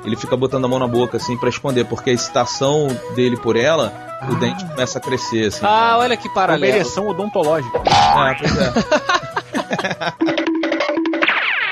[0.05, 3.55] ele fica botando a mão na boca, assim, pra esconder, porque a excitação dele por
[3.55, 3.93] ela,
[4.29, 5.59] o dente começa a crescer, assim.
[5.63, 6.65] Ah, olha que É uma paralelo.
[6.75, 7.81] ereção odontológica.
[7.87, 9.30] Ah, pois é.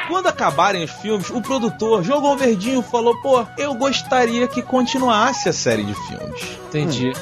[0.07, 4.61] Quando acabarem os filmes, o produtor jogou um verdinho e falou: pô, eu gostaria que
[4.61, 6.41] continuasse a série de filmes.
[6.67, 7.13] Entendi.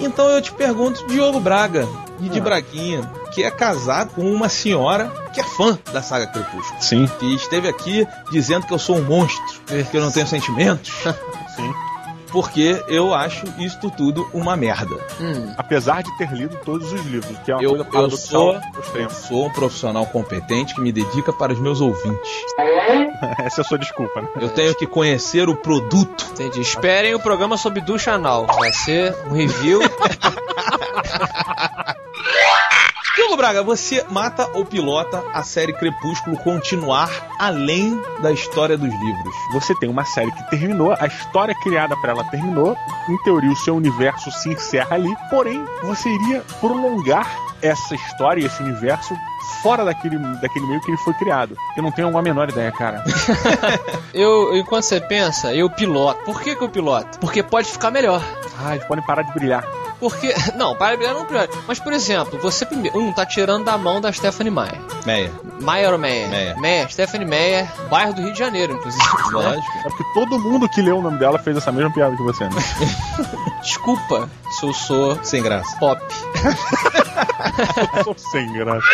[0.00, 1.86] Então eu te pergunto, Diogo Braga,
[2.18, 2.42] e de Ah.
[2.42, 6.82] Braguinha, que é casado com uma senhora que é fã da saga Crepúsculo.
[6.82, 7.06] Sim.
[7.18, 10.92] Que esteve aqui dizendo que eu sou um monstro, que eu não tenho sentimentos.
[11.54, 11.74] Sim.
[12.32, 14.94] Porque eu acho isto tudo uma merda.
[15.20, 15.52] Hum.
[15.58, 18.60] Apesar de ter lido todos os livros, que é uma Eu, coisa eu sou,
[18.94, 22.30] eu sou um profissional competente que me dedica para os meus ouvintes.
[23.38, 24.28] Essa é a sua desculpa, né?
[24.40, 26.26] Eu tenho que conhecer o produto.
[26.32, 26.60] Entendi.
[26.60, 28.46] Esperem o programa sobre ducha anal.
[28.46, 29.80] Vai ser um review.
[33.42, 39.34] Braga, você mata ou pilota a série Crepúsculo continuar além da história dos livros?
[39.52, 42.76] Você tem uma série que terminou, a história criada pra ela terminou,
[43.08, 47.26] em teoria o seu universo se encerra ali, porém você iria prolongar
[47.60, 49.12] essa história e esse universo
[49.60, 51.56] fora daquele, daquele meio que ele foi criado.
[51.76, 53.02] Eu não tenho a menor ideia, cara.
[54.14, 56.22] eu, enquanto você pensa, eu piloto.
[56.24, 57.18] Por que, que eu piloto?
[57.18, 58.22] Porque pode ficar melhor.
[58.64, 59.81] Ah, eles podem parar de brilhar.
[60.02, 60.34] Porque.
[60.58, 61.48] Não, para brilhar não pior.
[61.68, 62.98] Mas, por exemplo, você primeiro.
[62.98, 64.80] Um, tá tirando da mão da Stephanie Meyer.
[65.06, 65.30] Meia.
[65.60, 66.28] Meyer ou Meyer?
[66.28, 66.58] Meyer.
[66.58, 69.00] Meyer, Stephanie Meyer, bairro do Rio de Janeiro, inclusive.
[69.04, 69.22] né?
[69.30, 69.78] Lógico.
[69.78, 72.42] É porque todo mundo que leu o nome dela fez essa mesma piada que você,
[72.44, 72.50] né?
[73.62, 75.76] Desculpa se eu sou Sem graça.
[75.78, 76.02] pop.
[77.96, 78.84] Eu sou sem graça.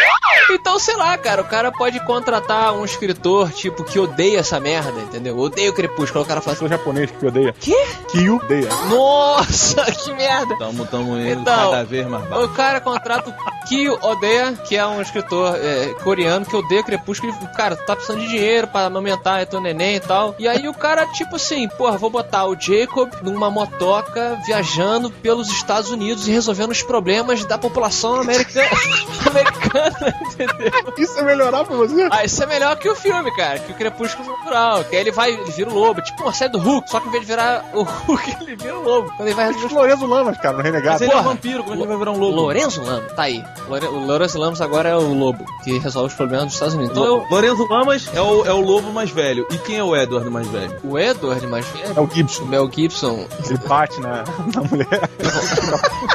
[0.50, 4.98] Então, sei lá, cara, o cara pode contratar um escritor, tipo, que odeia essa merda,
[5.00, 5.36] entendeu?
[5.38, 6.24] Odeia o Crepúsculo.
[6.24, 7.54] O cara fala assim, Sou japonês que odeia.
[7.60, 7.86] quê?
[8.10, 8.68] Que odeia.
[8.90, 10.56] Nossa, que merda!
[10.58, 12.44] Tamo, tamo indo Então, cada vez mais baixo.
[12.44, 17.32] O cara contrata o Kyo Odeia, que é um escritor é, coreano que odeia Crepúsculo.
[17.42, 20.34] E, cara, tu tá precisando de dinheiro pra amamentar teu neném e tal.
[20.38, 25.48] E aí o cara, tipo assim, porra, vou botar o Jacob numa motoca viajando pelos
[25.50, 28.68] Estados Unidos e resolvendo os problemas da população americana.
[29.26, 30.94] americana, entendeu?
[30.96, 32.08] Isso é melhorar pra você?
[32.10, 34.84] Ah, isso é melhor que o filme, cara, que o Crepúsculo Natural.
[34.84, 36.02] Que aí ele vai, ele vira o lobo.
[36.02, 38.78] Tipo uma série do Hulk, só que em vez de virar o Hulk, ele vira
[38.78, 39.12] o lobo.
[39.16, 40.87] Quando ele vai resolver os Lourenço Lamas, cara, no Renegado.
[40.92, 41.28] Mas ele é porra.
[41.28, 42.36] vampiro, como é que ele vai virar um lobo?
[42.36, 43.44] Lorenzo Lamos, tá aí.
[43.68, 46.92] Lore- O Lorenzo Lamos agora é o lobo, que resolve os problemas dos Estados Unidos.
[46.96, 49.46] Então eu, Lorenzo Lamas é o, é o lobo mais velho.
[49.50, 50.76] E quem é o Edward mais velho?
[50.84, 52.42] o Edward, mas É o Gibson.
[52.42, 53.26] o Mel Gibson.
[53.46, 54.24] Ele bate na,
[54.54, 55.10] na mulher.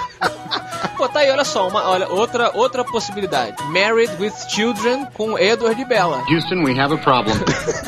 [0.97, 3.55] Pô, tá aí, olha só, uma, olha, outra, outra possibilidade.
[3.65, 6.23] Married with Children com Edward e Bella.
[6.29, 7.35] Houston, we have a problem.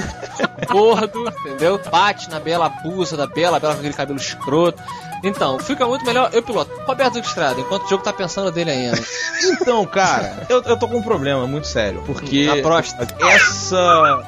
[0.70, 1.80] Gordo, entendeu?
[1.90, 4.82] Bate na Bela, abusa da Bela, a Bela com aquele cabelo escroto.
[5.26, 6.72] Então, fica muito melhor eu piloto.
[6.86, 9.02] Roberto Estrada, enquanto o jogo tá pensando dele ainda.
[9.62, 12.02] Então, cara, eu, eu tô com um problema muito sério.
[12.06, 13.16] Porque A próstata.
[13.26, 14.24] essa.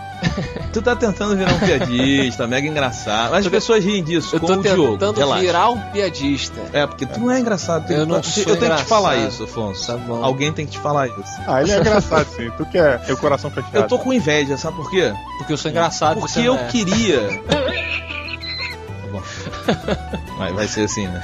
[0.73, 3.31] Tu tá tentando virar um piadista, mega engraçado.
[3.31, 4.91] Mas as pessoas riem disso, Eu com tô o Diogo.
[4.93, 5.41] tentando Relaxa.
[5.41, 6.59] virar um piadista.
[6.73, 7.91] É, porque tu não é engraçado.
[7.91, 9.87] Eu não eu sou tenho que te falar isso, Afonso.
[9.87, 10.23] Tá bom.
[10.23, 11.41] Alguém tem que te falar isso.
[11.47, 12.51] Ah, ele é engraçado, sim.
[12.57, 13.75] Tu que é, o coração fechado.
[13.75, 15.13] Eu tô com inveja, sabe por quê?
[15.37, 16.19] Porque eu sou engraçado.
[16.19, 16.67] Porque você eu é.
[16.67, 17.29] queria.
[19.07, 19.21] Tá bom.
[20.37, 21.19] Vai, vai ser assim, né?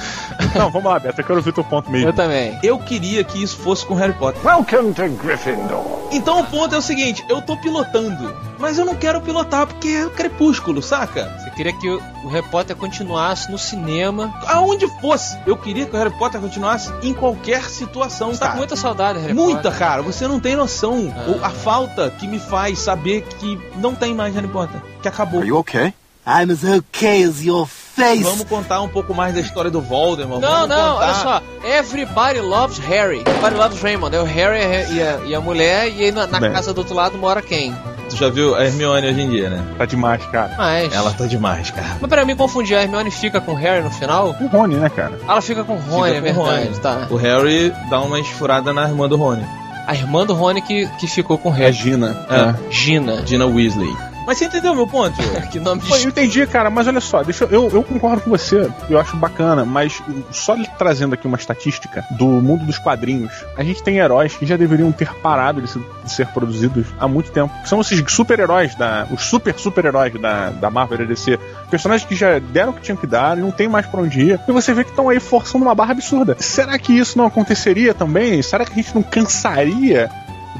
[0.56, 1.20] Não, vamos lá, Beto.
[1.20, 2.08] Eu quero ouvir teu ponto mesmo.
[2.08, 2.58] Eu também.
[2.64, 4.44] Eu queria que isso fosse com Harry Potter.
[4.44, 6.08] Welcome to Gryffindor.
[6.10, 9.86] Então o ponto é o seguinte: eu tô pilotando, mas eu não quero pilotar porque
[9.88, 11.32] é crepúsculo, saca?
[11.38, 14.34] Você queria que o Harry Potter continuasse no cinema.
[14.48, 18.56] Aonde fosse, eu queria que o Harry Potter continuasse em qualquer situação, Você tá com
[18.56, 19.78] muita saudade, Harry Muita, Potter.
[19.78, 21.14] cara, você não tem noção.
[21.40, 21.46] Ah.
[21.46, 25.38] A falta que me faz saber que não tem mais Harry Potter, que acabou.
[25.38, 25.94] Are you okay?
[26.26, 28.22] I'm as okay as your face.
[28.22, 30.40] Vamos contar um pouco mais da história do Voldemort.
[30.40, 31.04] Não, vamos não, contar...
[31.04, 31.42] olha só.
[31.78, 33.20] Everybody loves Harry.
[33.20, 34.16] Everybody loves Raymond.
[34.16, 34.58] É o Harry
[34.94, 37.74] e a, e a mulher, e aí na, na casa do outro lado mora quem?
[38.08, 39.64] Tu já viu a Hermione hoje em dia, né?
[39.78, 40.54] Tá demais, cara.
[40.56, 40.92] Mas.
[40.92, 41.96] Ela tá demais, cara.
[42.00, 44.34] Mas pra mim confundir, a Hermione fica com o Harry no final?
[44.40, 45.18] O Rony, né, cara?
[45.28, 46.78] Ela fica com o Rony, Fica é com verdade, Rony.
[46.80, 47.06] tá.
[47.10, 49.44] O Harry dá uma esfurada na irmã do Rony.
[49.86, 51.72] A irmã do Rony que, que ficou com o É Harry.
[51.74, 52.26] Gina.
[52.30, 52.72] É.
[52.72, 53.26] Gina.
[53.26, 53.94] Gina Weasley.
[54.26, 55.14] Mas você entendeu meu ponto?
[55.50, 58.22] Que nome de Pô, eu entendi, cara, mas olha só, deixa eu, eu, eu concordo
[58.22, 62.78] com você, eu acho bacana, mas só lhe trazendo aqui uma estatística do mundo dos
[62.78, 66.86] quadrinhos, a gente tem heróis que já deveriam ter parado de, se- de ser produzidos
[66.98, 67.52] há muito tempo.
[67.66, 71.38] São esses super-heróis, da, os super super-heróis da, da Marvel e DC.
[71.70, 74.20] Personagens que já deram o que tinham que dar, e não tem mais pra onde
[74.20, 76.36] ir, e você vê que estão aí forçando uma barra absurda.
[76.40, 78.40] Será que isso não aconteceria também?
[78.42, 80.10] Será que a gente não cansaria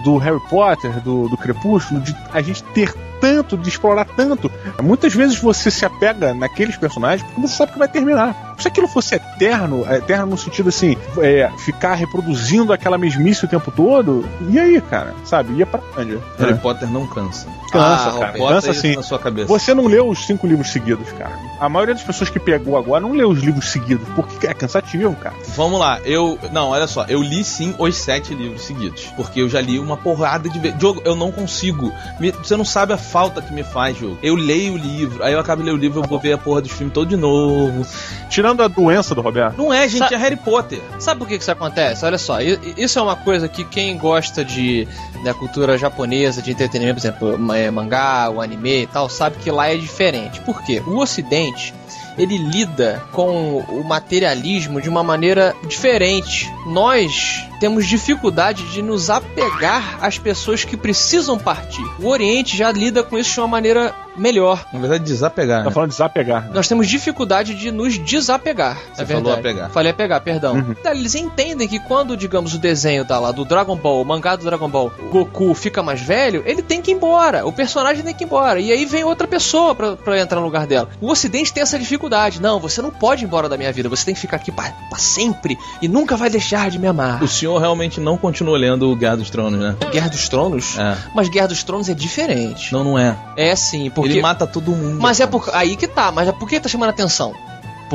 [0.05, 2.93] do Harry Potter, do, do Crepúsculo, de a gente ter
[3.25, 4.51] tanto, de explorar tanto.
[4.83, 8.55] Muitas vezes você se apega naqueles personagens porque você sabe que vai terminar.
[8.59, 13.71] Se aquilo fosse eterno, eterno no sentido assim, é, ficar reproduzindo aquela mesmice o tempo
[13.71, 15.15] todo, e aí, cara?
[15.25, 15.55] Sabe?
[15.55, 16.19] Ia pra onde?
[16.39, 16.55] Harry É.
[16.55, 17.47] Potter não cansa.
[17.73, 18.33] Cansa, Ah, cara.
[18.39, 18.97] Cansa isso assim.
[18.97, 19.49] na sua cabeça.
[19.49, 21.33] Você não leu os cinco livros seguidos, cara.
[21.59, 25.15] A maioria das pessoas que pegou agora não leu os livros seguidos, porque é cansativo,
[25.17, 25.35] cara.
[25.57, 26.39] Vamos lá, eu.
[26.53, 29.07] Não, olha só, eu li sim os sete livros seguidos.
[29.17, 30.79] Porque eu já li uma porrada de vezes.
[30.79, 31.93] Diogo, eu não consigo.
[32.43, 34.19] Você não sabe a falta que me faz, Diogo.
[34.21, 36.39] Eu leio o livro, aí eu acabo de ler o livro, eu vou ver a
[36.39, 37.87] porra dos filmes todo de novo.
[38.29, 39.57] Tirando a doença do Roberto.
[39.57, 40.81] Não é, gente, Sa- é Harry Potter.
[40.99, 42.05] Sabe por que que isso acontece?
[42.05, 44.89] Olha só, isso é uma coisa que quem gosta de
[45.23, 49.49] da cultura japonesa, de entretenimento, por exemplo, ma- mangá, o anime e tal, sabe que
[49.49, 50.41] lá é diferente.
[50.41, 50.83] Por quê?
[50.85, 51.73] O Ocidente
[52.19, 56.51] ele lida com o materialismo de uma maneira diferente.
[56.67, 61.85] Nós temos dificuldade de nos apegar às pessoas que precisam partir.
[62.01, 64.65] O Oriente já lida com isso de uma maneira melhor.
[64.73, 65.61] Na verdade, desapegar.
[65.63, 65.75] Tá Né?
[65.75, 66.43] falando de desapegar.
[66.45, 66.51] né?
[66.55, 68.77] Nós temos dificuldade de nos desapegar.
[68.95, 69.41] Você é falou verdade.
[69.49, 69.71] apegar.
[69.71, 70.55] Falei apegar, perdão.
[70.55, 70.75] Uhum.
[70.79, 74.37] Então, Eles entendem que quando, digamos, o desenho tá lá do Dragon Ball, o mangá
[74.37, 77.45] do Dragon Ball, o Goku fica mais velho, ele tem que ir embora.
[77.47, 78.61] O personagem tem que ir embora.
[78.61, 80.89] E aí vem outra pessoa pra, pra entrar no lugar dela.
[81.01, 82.04] O Ocidente tem essa dificuldade.
[82.41, 83.89] Não, você não pode ir embora da minha vida.
[83.89, 87.23] Você tem que ficar aqui pra, pra sempre e nunca vai deixar de me amar.
[87.23, 89.77] O senhor realmente não continua lendo o Guerra dos Tronos, né?
[89.91, 90.79] Guerra dos Tronos?
[90.79, 90.97] É.
[91.15, 92.73] Mas Guerra dos Tronos é diferente.
[92.73, 93.17] Não, não é.
[93.37, 94.11] É sim, porque.
[94.11, 95.01] Ele mata todo mundo.
[95.01, 97.35] Mas é por aí que tá, mas é por que tá chamando atenção?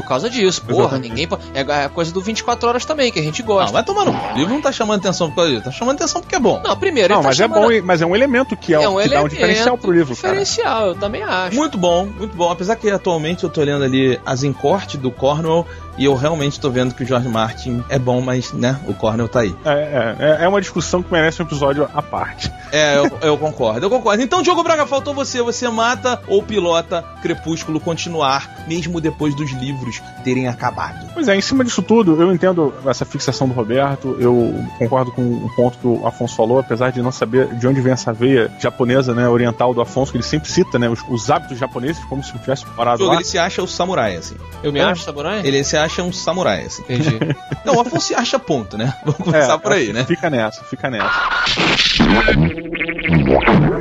[0.01, 1.27] Por causa disso, porra, ninguém.
[1.53, 3.71] É a coisa do 24 horas também, que a gente Não, gosta.
[3.71, 4.13] vai tomar no.
[4.13, 4.33] cu.
[4.33, 5.63] O livro não tá chamando atenção por causa disso.
[5.65, 6.61] Tá chamando atenção porque é bom.
[6.63, 7.81] Não, primeiro, Não, ele tá mas é chamando- bom, hein?
[7.83, 10.15] mas é um elemento que, é, é um que dá um elemento diferencial pro livro,
[10.15, 10.27] cara.
[10.33, 11.55] Diferencial, eu também acho.
[11.55, 12.49] Muito bom, muito bom.
[12.51, 15.65] Apesar que atualmente eu tô lendo ali as encortes do Cornwell
[15.99, 19.27] E eu realmente tô vendo que o George Martin é bom, mas, né, o Cornell
[19.27, 19.53] tá aí.
[19.65, 22.49] É, é, é uma discussão que merece um episódio à parte.
[22.71, 24.23] É, eu, eu concordo, eu concordo.
[24.23, 25.41] Então, Diogo Braga, faltou você.
[25.41, 31.09] Você mata ou pilota Crepúsculo continuar, mesmo depois dos livros terem acabado.
[31.13, 35.21] Pois é, em cima disso tudo, eu entendo essa fixação do Roberto, eu concordo com
[35.21, 38.49] um ponto que o Afonso falou, apesar de não saber de onde vem essa veia
[38.59, 42.23] japonesa, né, oriental do Afonso, que ele sempre cita, né, os, os hábitos japoneses, como
[42.23, 43.19] se tivesse parado Diogo, lá.
[43.19, 44.35] ele se acha o samurai, assim.
[44.63, 44.83] Eu me É.
[44.83, 45.41] acho samurai?
[45.43, 46.83] Ele se acha um samurai, assim.
[46.83, 47.19] Entendi.
[47.65, 48.93] Não, o Afonso acha ponto, né?
[49.03, 50.05] Vamos começar por aí, né?
[50.05, 51.09] Fica nessa, fica nessa.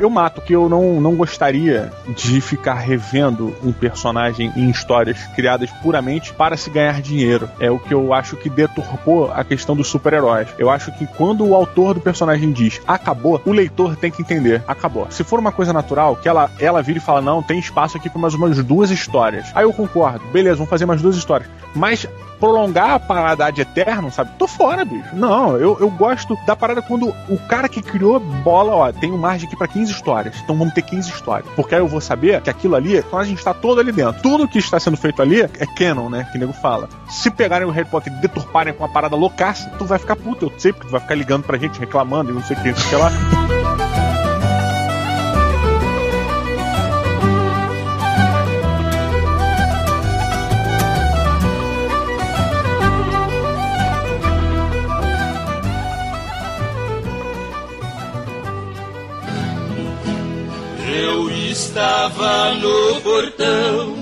[0.01, 5.69] Eu mato que eu não, não gostaria de ficar revendo um personagem em histórias criadas
[5.81, 7.49] puramente para se ganhar dinheiro.
[7.59, 10.47] É o que eu acho que deturpou a questão dos super-heróis.
[10.57, 14.63] Eu acho que quando o autor do personagem diz acabou, o leitor tem que entender
[14.67, 15.07] acabou.
[15.09, 18.09] Se for uma coisa natural, que ela, ela vira e fala não, tem espaço aqui
[18.09, 19.47] para mais umas duas histórias.
[19.53, 21.49] Aí eu concordo, beleza, vamos fazer mais duas histórias.
[21.75, 22.07] Mas
[22.39, 24.31] prolongar a parada ad eterno, sabe?
[24.37, 25.09] Tô fora, bicho.
[25.13, 29.17] Não, eu, eu gosto da parada quando o cara que criou bola, ó, tem um
[29.17, 30.35] margem aqui pra 15 histórias.
[30.41, 31.51] Então vamos ter 15 histórias.
[31.55, 34.21] Porque aí eu vou saber que aquilo ali, então a gente tá todo ali dentro.
[34.21, 36.27] Tudo que está sendo feito ali é canon, né?
[36.31, 36.87] Que nego fala.
[37.09, 40.45] Se pegarem o Harry Potter e deturparem com uma parada loucaça, tu vai ficar puto.
[40.45, 42.69] Eu sei, porque tu vai ficar ligando pra gente, reclamando e não sei o que,
[42.69, 43.48] não sei o que lá.
[61.69, 63.95] Estava no portão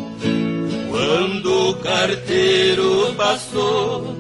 [0.90, 4.16] quando o carteiro passou,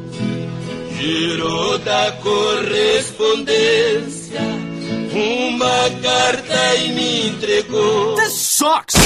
[1.00, 4.42] girou da correspondência
[5.14, 8.16] uma carta e me entregou.
[8.16, 8.97] This sucks!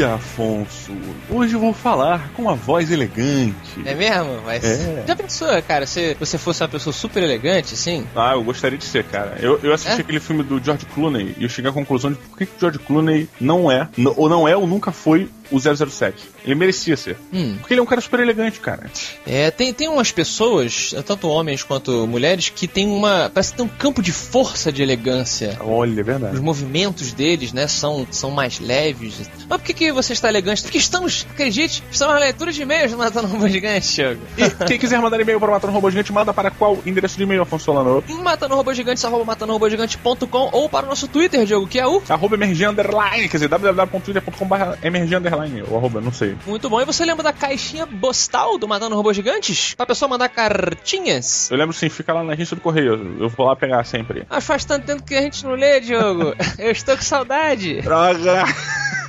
[0.00, 0.92] Dia, Afonso.
[1.28, 3.52] Hoje eu vou falar com uma voz elegante.
[3.84, 4.40] É mesmo?
[4.46, 5.04] Mas É.
[5.06, 8.06] já pensou, cara, se você fosse uma pessoa super elegante, assim?
[8.16, 9.36] Ah, eu gostaria de ser, cara.
[9.40, 10.00] Eu, eu assisti É?
[10.00, 12.78] aquele filme do George Clooney e eu cheguei à conclusão de por que, o George
[12.78, 13.86] Clooney não é,
[14.16, 16.16] ou não é ou nunca foi o 007.
[16.44, 17.16] Ele merecia ser.
[17.32, 17.56] Hum.
[17.58, 18.90] Porque ele é um cara super elegante, cara.
[19.26, 23.30] É, tem, tem umas pessoas, tanto homens quanto mulheres, que tem uma.
[23.32, 25.56] Parece que tem um campo de força de elegância.
[25.60, 26.40] Olha, é Os verdade.
[26.40, 29.30] movimentos deles, né, são, são mais leves.
[29.48, 30.62] Mas por que, que você está elegante?
[30.62, 34.20] Porque estamos, acredite, estamos na leitura de e-mails do Matando Robô Gigante, Thiago.
[34.36, 37.22] E quem quiser mandar e-mail para Matar um Robô Gigante, manda para qual endereço de
[37.22, 38.02] e-mail, Afonso Solano?
[38.22, 42.34] Matando Robô Gigantes, arroba matandorobogigante.com ou para o nosso Twitter, Diogo, que é o Arroba
[42.34, 46.36] emergir underline, quer dizer, www.twitter.com.br emergir underline, ou arroba, não sei.
[46.46, 46.80] Muito bom.
[46.80, 49.74] E você lembra da caixinha postal do Matando Robô Gigantes?
[49.74, 51.50] Pra pessoa mandar cartinhas?
[51.50, 54.24] Eu lembro sim, fica lá na agência do Correio, eu vou lá pegar sempre.
[54.28, 56.34] Mas faz tanto tempo que a gente não lê, Diogo.
[56.58, 57.80] Eu estou com saudade.
[57.82, 58.44] Droga!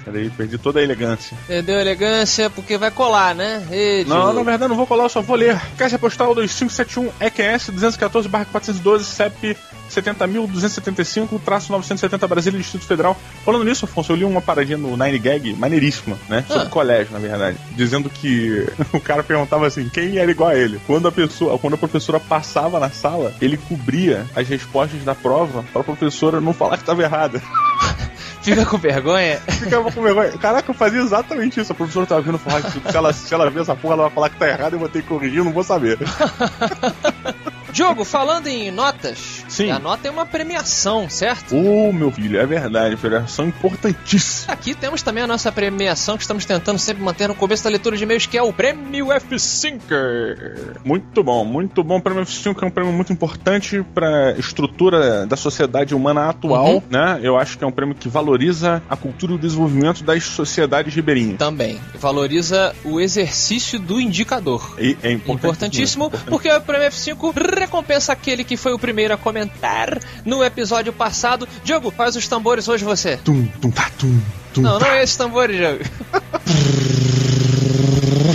[0.03, 1.37] Peraí, perdi toda a elegância.
[1.47, 3.65] Perdeu a elegância porque vai colar, né?
[3.71, 5.59] Ê, Não, na verdade não vou colar, eu só vou ler.
[5.77, 9.55] Caixa postal 2571 EQS 214 412 CEP
[9.91, 13.15] 70.275 traço 970 Brasília Distrito Federal.
[13.45, 16.43] Falando nisso, Afonso, eu li uma paradinha no Nine Gag, maneiríssima, né?
[16.47, 16.69] Sobre Ah.
[16.69, 17.57] colégio, na verdade.
[17.71, 20.79] Dizendo que o cara perguntava assim, quem era igual a ele?
[20.87, 25.63] Quando a pessoa, quando a professora passava na sala, ele cobria as respostas da prova
[25.71, 27.41] para a professora não falar que estava errada.
[28.41, 29.37] Fica com vergonha?
[29.47, 30.31] Ficava com vergonha.
[30.37, 31.71] Caraca, eu fazia exatamente isso.
[31.71, 34.11] A professora tava vindo falar que se ela, se ela ver essa porra, ela vai
[34.11, 35.97] falar que tá errado e eu vou ter que corrigir, eu não vou saber.
[37.71, 39.71] Diogo, falando em notas, Sim.
[39.71, 41.55] a nota é uma premiação, certo?
[41.55, 44.53] Ô, meu filho, é verdade, federação importantíssima.
[44.53, 47.95] Aqui temos também a nossa premiação que estamos tentando sempre manter no começo da leitura
[47.97, 49.81] de e-mails, que é o Prêmio F5.
[50.83, 51.97] Muito bom, muito bom.
[51.97, 56.81] O prêmio F5 é um prêmio muito importante para estrutura da sociedade humana atual, Uhum.
[56.89, 57.19] né?
[57.23, 60.93] Eu acho que é um prêmio que valoriza a cultura e o desenvolvimento das sociedades
[60.93, 61.37] ribeirinhas.
[61.37, 64.75] Também valoriza o exercício do indicador.
[64.79, 66.05] E é importantíssimo.
[66.05, 70.91] Importantíssimo, porque o Prêmio F5 recompensa aquele que foi o primeiro a comentar no episódio
[70.91, 71.47] passado.
[71.63, 73.17] Diogo, faz os tambores hoje você.
[73.17, 74.19] Tum, tum, tá, tum,
[74.53, 74.85] tum, Não, tá.
[74.85, 75.83] não é esse tambor, Diogo.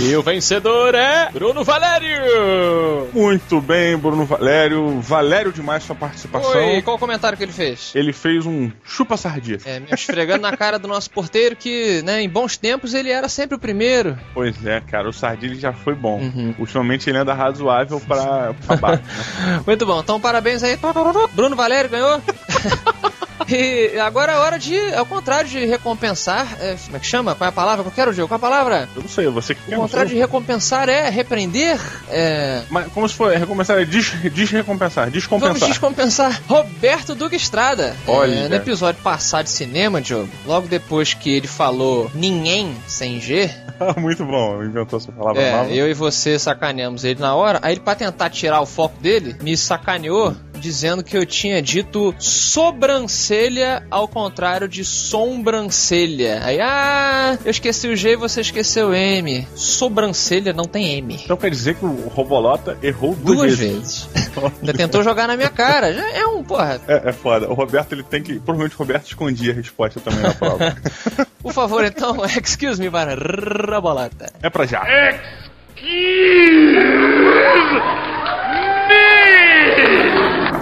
[0.07, 3.09] e o vencedor é Bruno Valério!
[3.13, 4.99] Muito bem, Bruno Valério.
[5.01, 6.51] Valério demais sua participação.
[6.51, 7.91] Oi, qual o comentário que ele fez?
[7.93, 9.57] Ele fez um chupa-sardinha.
[9.65, 13.27] É, me esfregando na cara do nosso porteiro que, né, em bons tempos ele era
[13.27, 14.17] sempre o primeiro.
[14.33, 16.19] Pois é, cara, o Sardinha já foi bom.
[16.19, 16.55] Uhum.
[16.59, 19.03] Ultimamente ele anda razoável pra, pra baixo.
[19.03, 19.61] né?
[19.67, 20.77] Muito bom, então parabéns aí.
[21.33, 22.21] Bruno Valério ganhou.
[23.49, 27.33] E agora é hora de, ao contrário de recompensar, é, como é que chama?
[27.35, 28.27] Qual é a palavra que eu quero, Diego?
[28.27, 28.89] Qual é a palavra?
[28.95, 29.71] Eu não sei, você que O quer.
[29.75, 31.79] não contrário de recompensar é repreender,
[32.09, 32.61] é...
[32.69, 35.69] Mas como se for recompensar, é des, desrecompensar, Vamos descompensar.
[35.69, 37.95] descompensar Roberto Duque Estrada.
[38.07, 38.33] Olha.
[38.35, 43.49] É, no episódio passado de cinema, Diogo, logo depois que ele falou ninguém sem G,
[43.97, 45.69] Muito bom, inventou essa palavra é, nova.
[45.69, 47.59] eu e você sacaneamos ele na hora.
[47.61, 52.13] Aí ele, pra tentar tirar o foco dele, me sacaneou dizendo que eu tinha dito
[52.17, 56.41] sobrancelha ao contrário de sobrancelha.
[56.43, 59.47] Aí, ah, eu esqueci o G e você esqueceu o M.
[59.55, 61.19] Sobrancelha não tem M.
[61.23, 64.03] Então quer dizer que o Robolota errou duas, Duas vezes.
[64.13, 64.29] vezes.
[64.61, 65.93] Ainda tentou jogar na minha cara.
[65.93, 66.79] Já é um, porra.
[66.87, 67.49] É, é foda.
[67.49, 68.33] O Roberto ele tem que.
[68.39, 70.75] Provavelmente o Roberto escondia a resposta também na prova.
[71.41, 74.31] Por favor, então, excuse me para Robolata.
[74.41, 74.83] é pra já.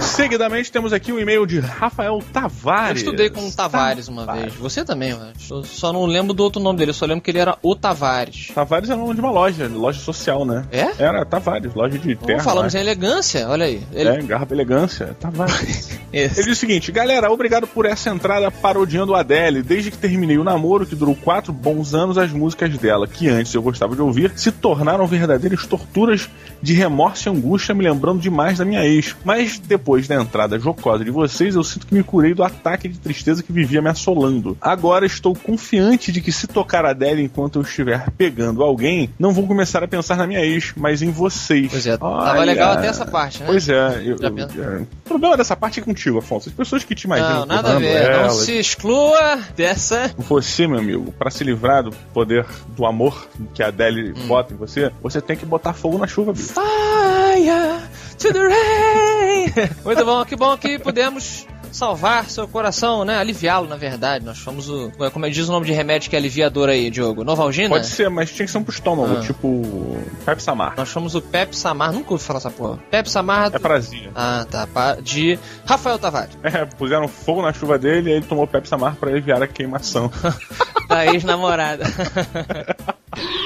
[0.06, 3.02] Seguidamente temos aqui o e-mail de Rafael Eu Tavares.
[3.02, 4.54] estudei com o Tavares uma vez.
[4.54, 5.18] Você também, eu.
[5.50, 7.74] Eu só não lembro do outro nome dele, eu só lembro que ele era o
[7.74, 8.52] Tavares.
[8.54, 10.64] Tavares era o nome de uma loja, loja social, né?
[10.70, 10.90] É?
[10.98, 12.38] Era Tavares, loja de terra.
[12.38, 12.80] Não falamos né?
[12.80, 13.82] em elegância, olha aí.
[13.92, 14.08] Ele...
[14.08, 15.16] É, garra elegância.
[15.18, 15.98] Tavares.
[16.12, 19.62] Ele diz o seguinte, galera, obrigado por essa entrada parodiando a Adele.
[19.62, 23.52] Desde que terminei o namoro, que durou quatro bons anos, as músicas dela, que antes
[23.52, 26.28] eu gostava de ouvir, se tornaram verdadeiras torturas
[26.62, 29.14] de remorso e angústia, me lembrando demais da minha ex.
[29.24, 32.98] Mas depois da entrada jocosa de vocês, eu sinto que me curei do ataque de
[32.98, 34.56] tristeza que vivia me assolando.
[34.60, 39.32] Agora estou confiante de que se tocar a Adele enquanto eu estiver pegando alguém, não
[39.32, 41.68] vou começar a pensar na minha ex, mas em vocês.
[41.70, 42.44] Pois é, tava Olha.
[42.44, 43.46] legal até essa parte, né?
[43.46, 44.60] Pois é, eu, eu- pensa?
[44.60, 44.82] é.
[44.82, 46.48] o problema dessa parte é contigo, Afonso.
[46.48, 48.02] As pessoas que te imaginam Não, nada a ver.
[48.02, 50.12] Não elas, se exclua dessa.
[50.18, 52.44] Você, meu amigo, pra se livrar do poder
[52.76, 54.26] do amor que a Adele Hum.
[54.26, 56.52] bota em você, você tem que botar fogo na chuva, bicho.
[56.54, 57.82] Fire
[58.18, 59.52] to the rain.
[59.84, 63.18] Muito bom, que bom que pudemos salvar seu coração, né?
[63.18, 64.24] Aliviá-lo, na verdade.
[64.24, 64.90] Nós fomos o.
[65.12, 67.22] Como é diz o nome de remédio que é aliviador aí, Diogo?
[67.22, 67.68] Novalgina?
[67.68, 69.20] Pode ser, mas tinha que ser um pro estômago, Ah.
[69.20, 70.74] tipo Pep Samar.
[70.76, 71.92] Nós fomos o Pep Samar.
[71.92, 72.78] Nunca ouvi falar essa porra.
[72.90, 73.50] Pep Samar.
[73.54, 74.10] É prazia.
[74.14, 74.66] Ah, tá.
[75.02, 76.36] De Rafael Tavares.
[76.42, 80.10] É, puseram fogo na chuva dele e ele tomou Pep Samar pra aliviar a queimação.
[80.88, 81.84] da ex-namorada.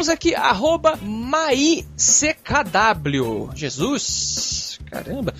[0.00, 1.84] Temos aqui arroba MaiCKW.
[3.54, 4.69] Jesus!
[4.90, 5.32] Caramba.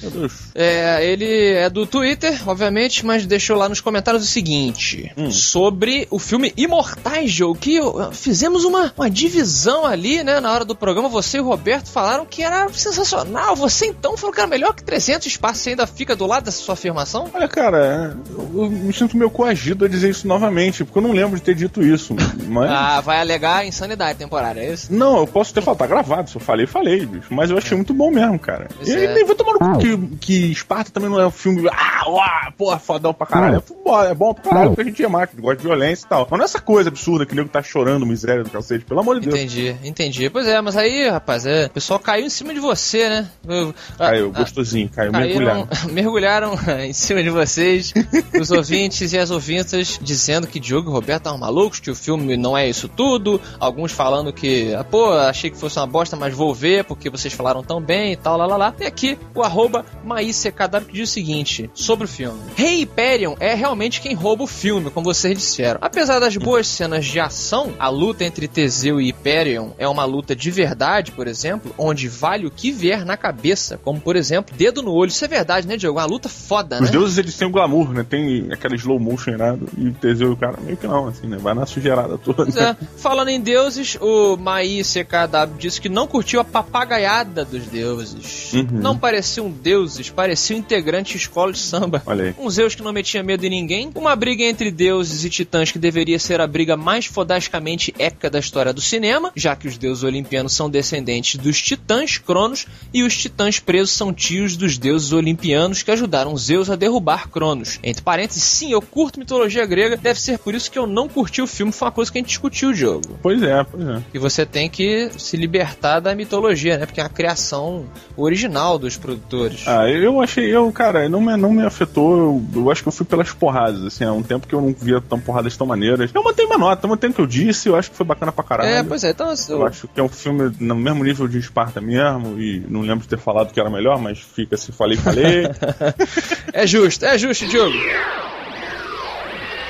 [0.54, 5.30] É, ele é do Twitter, obviamente, mas deixou lá nos comentários o seguinte: Hum.
[5.30, 7.78] sobre o filme Imortais, Joe, que
[8.12, 11.08] fizemos uma, uma divisão ali, né, na hora do programa.
[11.08, 13.56] Você e o Roberto falaram que era sensacional.
[13.56, 15.62] Você então falou que era melhor que 300 espaços.
[15.62, 17.28] Você ainda fica do lado dessa sua afirmação?
[17.34, 21.12] Olha, cara, eu, eu me sinto meio coagido a dizer isso novamente, porque eu não
[21.12, 22.14] lembro de ter dito isso.
[22.46, 22.70] Mas.
[22.70, 24.92] Ah, vai alegar insanidade temporária, é isso?
[24.92, 26.30] Não, eu posso ter falado, tá gravado.
[26.30, 27.28] Se eu falei, falei, bicho.
[27.30, 28.68] Mas eu achei muito bom mesmo, cara.
[28.76, 29.14] Pois e é.
[29.14, 31.68] nem vou tomar no cu que, que Esparta também não é um filme.
[31.72, 33.56] Ah, uá, porra, fodão pra caralho.
[33.56, 36.08] É, bom, é bom pra caralho porque a gente é máquina, gosta de violência e
[36.08, 36.26] tal.
[36.30, 39.00] Mas não é essa coisa absurda que o nego tá chorando miséria do cacete, pelo
[39.00, 39.34] amor de Deus.
[39.38, 40.30] Entendi, entendi.
[40.30, 43.28] Pois é, mas aí, rapaz, é, o pessoal caiu em cima de você, né?
[43.46, 45.92] Eu- Caiu, ah, gostosinho, caiu, Caíram, mergulhado.
[45.92, 47.92] mergulharam em cima de vocês,
[48.40, 52.36] os ouvintes e as ouvintas, dizendo que Diogo e Roberto estavam malucos, que o filme
[52.36, 53.40] não é isso tudo.
[53.58, 57.32] Alguns falando que, ah, pô, achei que fosse uma bosta, mas vou ver porque vocês
[57.32, 58.74] falaram tão bem e tal, lá lá lá.
[58.80, 63.54] E aqui o arroba MaíCKW que diz o seguinte sobre o filme: Rei Hyperion é
[63.54, 65.78] realmente quem rouba o filme, como vocês disseram.
[65.82, 70.34] Apesar das boas cenas de ação, a luta entre Teseu e Hyperion é uma luta
[70.34, 74.82] de verdade, por exemplo, onde vale o que vier na cabeça, como por exemplo, dedo
[74.82, 75.10] no olho.
[75.10, 75.98] Isso é verdade, né, Diogo?
[75.98, 76.90] Uma luta foda, Os né?
[76.90, 78.04] deuses eles têm o glamour, né?
[78.08, 81.26] Tem aquela slow motion irado e o Teseu e o cara meio que não, assim,
[81.26, 81.36] né?
[81.38, 82.44] Vai na sujeirada toda.
[82.44, 82.76] Pois é.
[82.96, 88.52] Falando em deuses, o Mai CKW disse que não curtiu a papagaiada dos deuses.
[88.52, 88.66] Uhum.
[88.72, 92.02] Não pareciam deuses, pareciam integrantes de escola de samba.
[92.06, 92.34] Olha aí.
[92.38, 93.90] Um Zeus que não metia medo em ninguém.
[93.94, 98.38] Uma briga entre deuses e titãs que deveria ser a briga mais fodasticamente épica da
[98.38, 103.14] história do cinema, já que os deuses olimpianos são descendentes dos titãs Cronos e os
[103.14, 107.78] titãs presos são tios dos deuses olimpianos que ajudaram Zeus a derrubar Cronos.
[107.82, 111.42] Entre parênteses, sim, eu curto mitologia grega, deve ser por isso que eu não curti
[111.42, 113.18] o filme, foi uma coisa que a gente discutiu, Diogo.
[113.22, 114.02] Pois é, pois é.
[114.14, 116.86] E você tem que se libertar da mitologia, né?
[116.86, 119.66] Porque é a criação original dos produtores.
[119.66, 122.16] Ah, eu achei, eu, cara, não me, não me afetou.
[122.54, 124.72] Eu, eu acho que eu fui pelas porradas, assim, há um tempo que eu não
[124.72, 126.10] via tão porradas tão maneiras.
[126.14, 128.32] Eu mantenho uma nota, eu mantenho o que eu disse, eu acho que foi bacana
[128.32, 128.70] pra caralho.
[128.70, 129.32] é, pois é, então.
[129.48, 133.00] Eu acho que é um filme no mesmo nível de Esparta mesmo, e não lembro
[133.00, 135.44] de ter falado que era melhor, mas fica se falei, falei.
[136.52, 137.76] É justo, é justo, Diogo.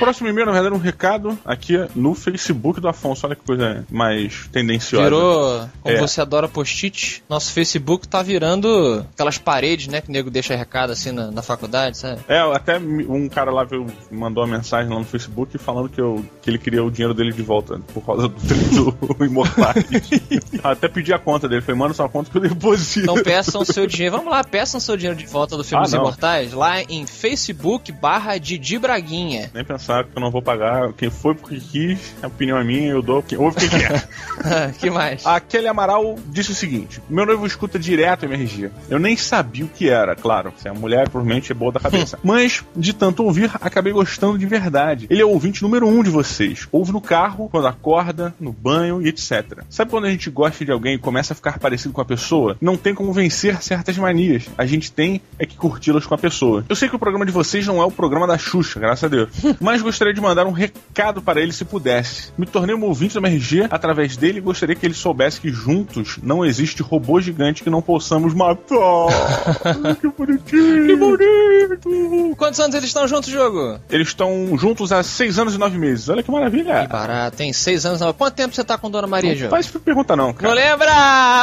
[0.01, 3.27] Próximo e-mail, na verdade, é um recado aqui no Facebook do Afonso.
[3.27, 5.05] Olha que coisa mais tendenciosa.
[5.05, 6.01] Virou, como É.
[6.01, 10.91] você adora post-it, nosso Facebook tá virando aquelas paredes, né, que o nego deixa recado
[10.93, 12.21] assim na, na faculdade, sabe?
[12.27, 16.25] É, até um cara lá veio, mandou uma mensagem lá no Facebook falando que, eu,
[16.43, 19.85] que ele queria o dinheiro dele de volta por causa do, do Imortais.
[20.65, 21.61] até pedi a conta dele.
[21.61, 23.01] Falei, manda sua conta que eu deposito.
[23.11, 24.17] Então peçam seu dinheiro.
[24.17, 26.01] Vamos lá, peçam seu dinheiro de volta do filme Ah, Os não.
[26.01, 29.51] Imortais lá em Facebook barra Didi Braguinha.
[29.53, 30.93] Nem pensar que eu não vou pagar.
[30.93, 33.23] Quem foi porque quis, a opinião é minha, eu dou.
[33.23, 34.09] Quem, ouve quem quer.
[34.79, 35.27] que mais?
[35.27, 38.71] A Kelly Amaral disse o seguinte: Meu noivo escuta direto MRG.
[38.89, 40.53] Eu nem sabia o que era, claro.
[40.57, 42.19] Se é mulher, provavelmente é boa da cabeça.
[42.23, 45.07] Mas, de tanto ouvir, acabei gostando de verdade.
[45.11, 46.69] Ele é o ouvinte número um de vocês.
[46.73, 49.63] Ouve no carro, quando acorda, no banho e etc.
[49.69, 52.57] Sabe quando a gente gosta de alguém e começa a ficar parecido com a pessoa?
[52.61, 54.49] Não tem como vencer certas manias.
[54.57, 56.65] A gente tem é que curti-las com a pessoa.
[56.69, 59.09] Eu sei que o programa de vocês não é o programa da Xuxa, graças a
[59.09, 59.31] Deus.
[59.61, 62.33] Mas gostaria de mandar um recado para ele se pudesse.
[62.37, 66.19] Me tornei um ouvinte do MRG através dele e gostaria que ele soubesse que juntos
[66.23, 68.61] não existe robô gigante que não possamos matar.
[70.01, 70.87] que bonitinho.
[70.87, 72.37] Que bonito.
[72.37, 73.79] Quantos anos eles estão juntos, jogo?
[73.91, 76.09] Eles estão juntos há seis anos e nove meses.
[76.09, 76.83] Olha que maravilha.
[76.83, 78.01] Que barato, tem seis anos.
[78.01, 78.13] Não.
[78.13, 79.51] Quanto tempo você tá com Dona Maria, Não jogo?
[79.51, 80.55] faz pergunta não, Não cara.
[80.55, 80.91] lembra?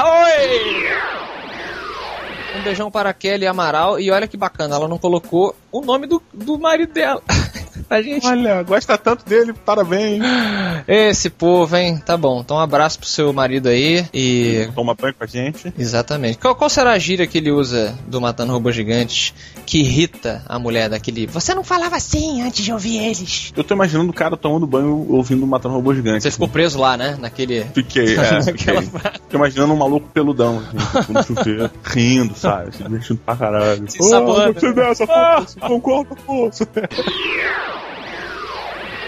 [0.05, 0.87] Oi!
[2.59, 6.07] Um beijão para a Kelly Amaral e olha que bacana, ela não colocou o nome
[6.07, 7.21] do, do marido dela.
[7.89, 8.25] A gente.
[8.25, 10.21] Olha, gosta tanto dele, parabéns.
[10.87, 11.97] Esse povo, hein?
[12.05, 12.41] Tá bom.
[12.41, 14.67] Então um abraço pro seu marido aí e.
[14.75, 15.73] Toma banho com a gente.
[15.77, 16.37] Exatamente.
[16.37, 19.33] Qual, qual será a gíria que ele usa do Matando Robôs Gigantes
[19.65, 21.27] que irrita a mulher daquele.
[21.27, 23.51] Você não falava assim antes de ouvir eles.
[23.55, 26.23] Eu tô imaginando o cara tomando banho ouvindo Matando Robô Gigante.
[26.23, 27.17] Você ficou preso lá, né?
[27.19, 27.65] Naquele.
[27.75, 28.73] Fiquei, é, fiquei.
[28.73, 30.63] Naquela- Fiquei imaginando um maluco peludão,
[30.95, 32.75] assim, no chuveiro, rindo, sabe?
[32.75, 33.89] Se divertindo pra caralho.
[33.91, 34.53] Se sabando.
[34.53, 36.67] gostei dessa, Afonso, concordo, Afonso.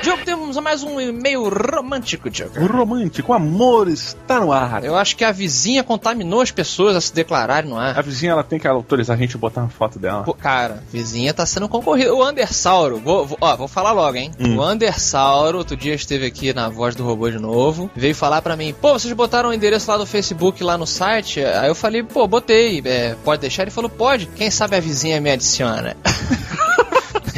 [0.02, 2.66] Diogo, temos mais um e-mail romântico, Diogo.
[2.66, 4.84] Romântico, o amor está no ar.
[4.84, 8.04] Eu acho que a vizinha contaminou as pessoas a se declararem no A ar.
[8.04, 10.24] vizinha, ela tem que autorizar a gente a botar uma foto dela.
[10.24, 12.16] Pô, cara, vizinha tá sendo concorrido.
[12.16, 14.32] O Andersauro, vou, vou- ó, vou falar logo, hein?
[14.39, 14.58] Hum.
[14.58, 18.56] O Andersauro, outro dia esteve aqui na voz do robô de novo, veio falar pra
[18.56, 21.43] mim, pô, vocês botaram o endereço lá do Facebook, lá no site?
[21.43, 23.64] Aí eu falei, pô, botei, é, pode deixar?
[23.64, 24.28] Ele falou, pode.
[24.28, 25.95] Quem sabe a vizinha me adiciona.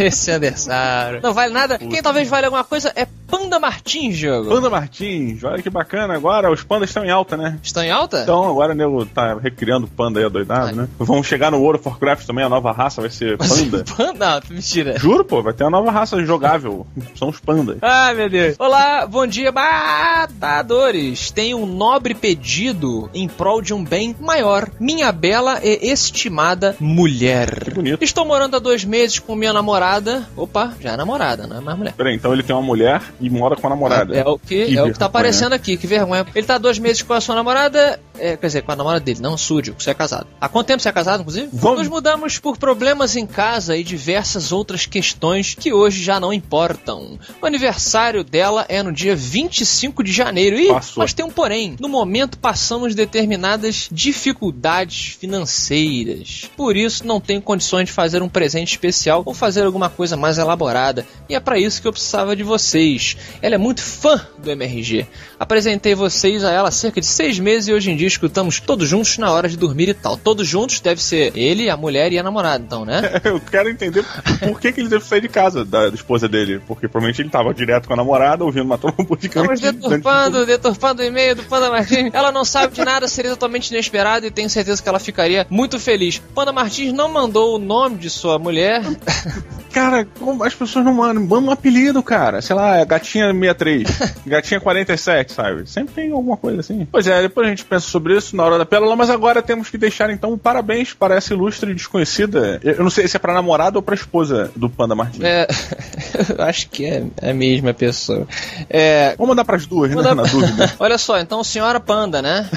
[0.02, 1.20] Esse Andersauro.
[1.22, 1.78] Não vale nada.
[1.78, 4.50] Quem talvez vale alguma coisa é Panda Martins, jogo.
[4.50, 7.58] Panda Martins, olha que bacana agora, os pandas estão em alta, né?
[7.64, 8.24] Estão em alta?
[8.24, 10.74] Então agora o nego tá recriando panda aí adoidado, Ai.
[10.74, 10.88] né?
[11.00, 13.86] Vamos chegar no World of Warcraft também, a nova raça vai ser panda.
[13.96, 14.42] Panda?
[14.50, 15.00] Não, mentira.
[15.00, 16.86] Juro, pô, vai ter uma nova raça jogável.
[17.16, 17.78] São os pandas.
[17.82, 18.56] Ai, meu Deus.
[18.60, 21.32] Olá, bom dia, matadores.
[21.32, 24.70] Tenho um nobre pedido em prol de um bem maior.
[24.80, 27.64] Minha bela e estimada mulher.
[27.64, 28.04] Que bonito.
[28.04, 29.91] Estou morando há dois meses com minha namorada.
[30.38, 31.94] Opa, já é namorada, não é mais mulher.
[31.94, 34.16] Peraí, então ele tem uma mulher e mora com a namorada.
[34.16, 36.26] É o que, Que é o que tá aparecendo aqui, que vergonha.
[36.34, 39.04] Ele tá há dois meses com a sua namorada, é, quer dizer, com a namorada
[39.04, 40.28] dele, não, Súdio, você é casado.
[40.40, 41.50] Há quanto tempo você é casado, inclusive?
[41.52, 46.32] Vamos- Nos mudamos por problemas em casa e diversas outras questões que hoje já não
[46.32, 47.20] importam.
[47.42, 50.58] O aniversário dela é no dia 25 de janeiro.
[50.58, 51.02] Ih, Passou.
[51.04, 51.76] mas tem um porém.
[51.80, 56.50] No momento passamos determinadas dificuldades financeiras.
[56.56, 60.38] Por isso não tenho condições de fazer um presente especial ou fazer alguma coisa mais
[60.38, 61.06] elaborada.
[61.30, 63.18] E é para isso que eu precisava de vocês.
[63.42, 65.08] Ela é muito fã do MRG.
[65.40, 68.88] Apresentei vocês a ela há cerca de seis meses e hoje em dia escutamos todos
[68.88, 70.18] juntos na hora de dormir e tal.
[70.18, 73.02] Todos juntos deve ser ele, a mulher e a namorada, então, né?
[73.24, 74.04] Eu quero entender
[74.40, 76.62] por que, que ele que sair de casa da, da esposa dele.
[76.68, 81.02] Porque provavelmente ele tava direto com a namorada, ouvindo uma tromba de Estamos deturpando, deturpando
[81.02, 82.12] o e-mail do Panda Martins.
[82.14, 85.80] Ela não sabe de nada, seria totalmente inesperado e tenho certeza que ela ficaria muito
[85.80, 86.22] feliz.
[86.34, 88.82] Panda Martins não mandou o nome de sua mulher.
[89.74, 92.42] Cara, como as pessoas não mandam, mandam um apelido, cara.
[92.42, 93.88] Sei lá, gatinha 63,
[94.28, 95.70] gatinha 47, sabe?
[95.70, 96.88] Sempre tem alguma coisa assim.
[96.92, 99.70] Pois é, depois a gente pensa sobre isso na hora da pérola, mas agora temos
[99.70, 102.60] que deixar então um parabéns para essa ilustre desconhecida.
[102.64, 105.24] Eu não sei se é pra namorada ou pra esposa do Panda Martins.
[105.24, 105.48] É,
[106.38, 108.28] eu acho que é a mesma pessoa.
[108.70, 110.22] É, Vamos mandar pras duas, Manda- né?
[110.24, 110.74] Na dúvida.
[110.80, 112.50] Olha só, então, senhora Panda, né?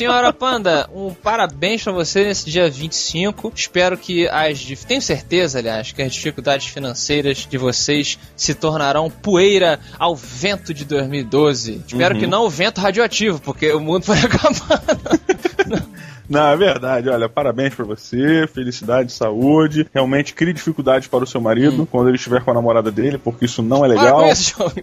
[0.00, 3.52] Senhora Panda, um parabéns pra você nesse dia 25.
[3.54, 4.58] Espero que as.
[4.88, 10.86] Tenho certeza, aliás, que as dificuldades financeiras de vocês se tornarão poeira ao vento de
[10.86, 11.82] 2012.
[11.86, 14.82] Espero que não o vento radioativo, porque o mundo vai acabar.
[16.30, 17.08] Não, é verdade.
[17.08, 19.86] Olha, parabéns pra você, felicidade, saúde.
[19.92, 23.44] Realmente crie dificuldades para o seu marido quando ele estiver com a namorada dele, porque
[23.46, 24.34] isso não é Para legal.
[24.36, 24.72] jogo.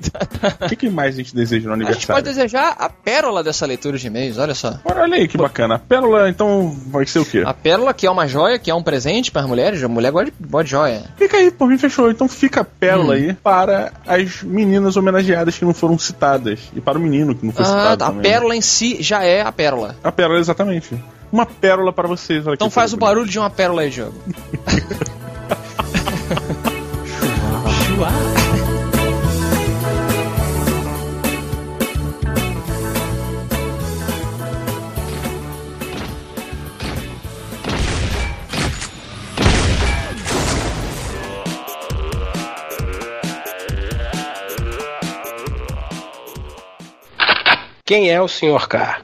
[0.65, 2.23] O que, que mais a gente deseja no A gente pode aniversário?
[2.23, 4.77] desejar a pérola dessa leitura de e-mails, olha só.
[4.83, 5.75] Olha, aí que bacana.
[5.75, 7.43] A pérola, então, vai ser o quê?
[7.45, 10.11] A pérola, que é uma joia, que é um presente para as mulheres, a mulher
[10.11, 11.03] gosta de, gosta de joia.
[11.17, 12.11] Fica aí, por mim fechou.
[12.11, 13.17] Então fica a pérola Hum.
[13.17, 16.59] aí para as meninas homenageadas que não foram citadas.
[16.75, 18.03] E para o menino que não foi Ah, citado.
[18.03, 18.23] a também.
[18.23, 19.95] pérola em si já é a pérola.
[20.03, 20.95] A pérola, exatamente.
[21.31, 22.45] Uma pérola para vocês.
[22.47, 24.13] Olha Então faz o barulho de uma pérola aí, jogo.
[47.87, 48.67] Quem é o Sr.
[48.67, 49.01] K?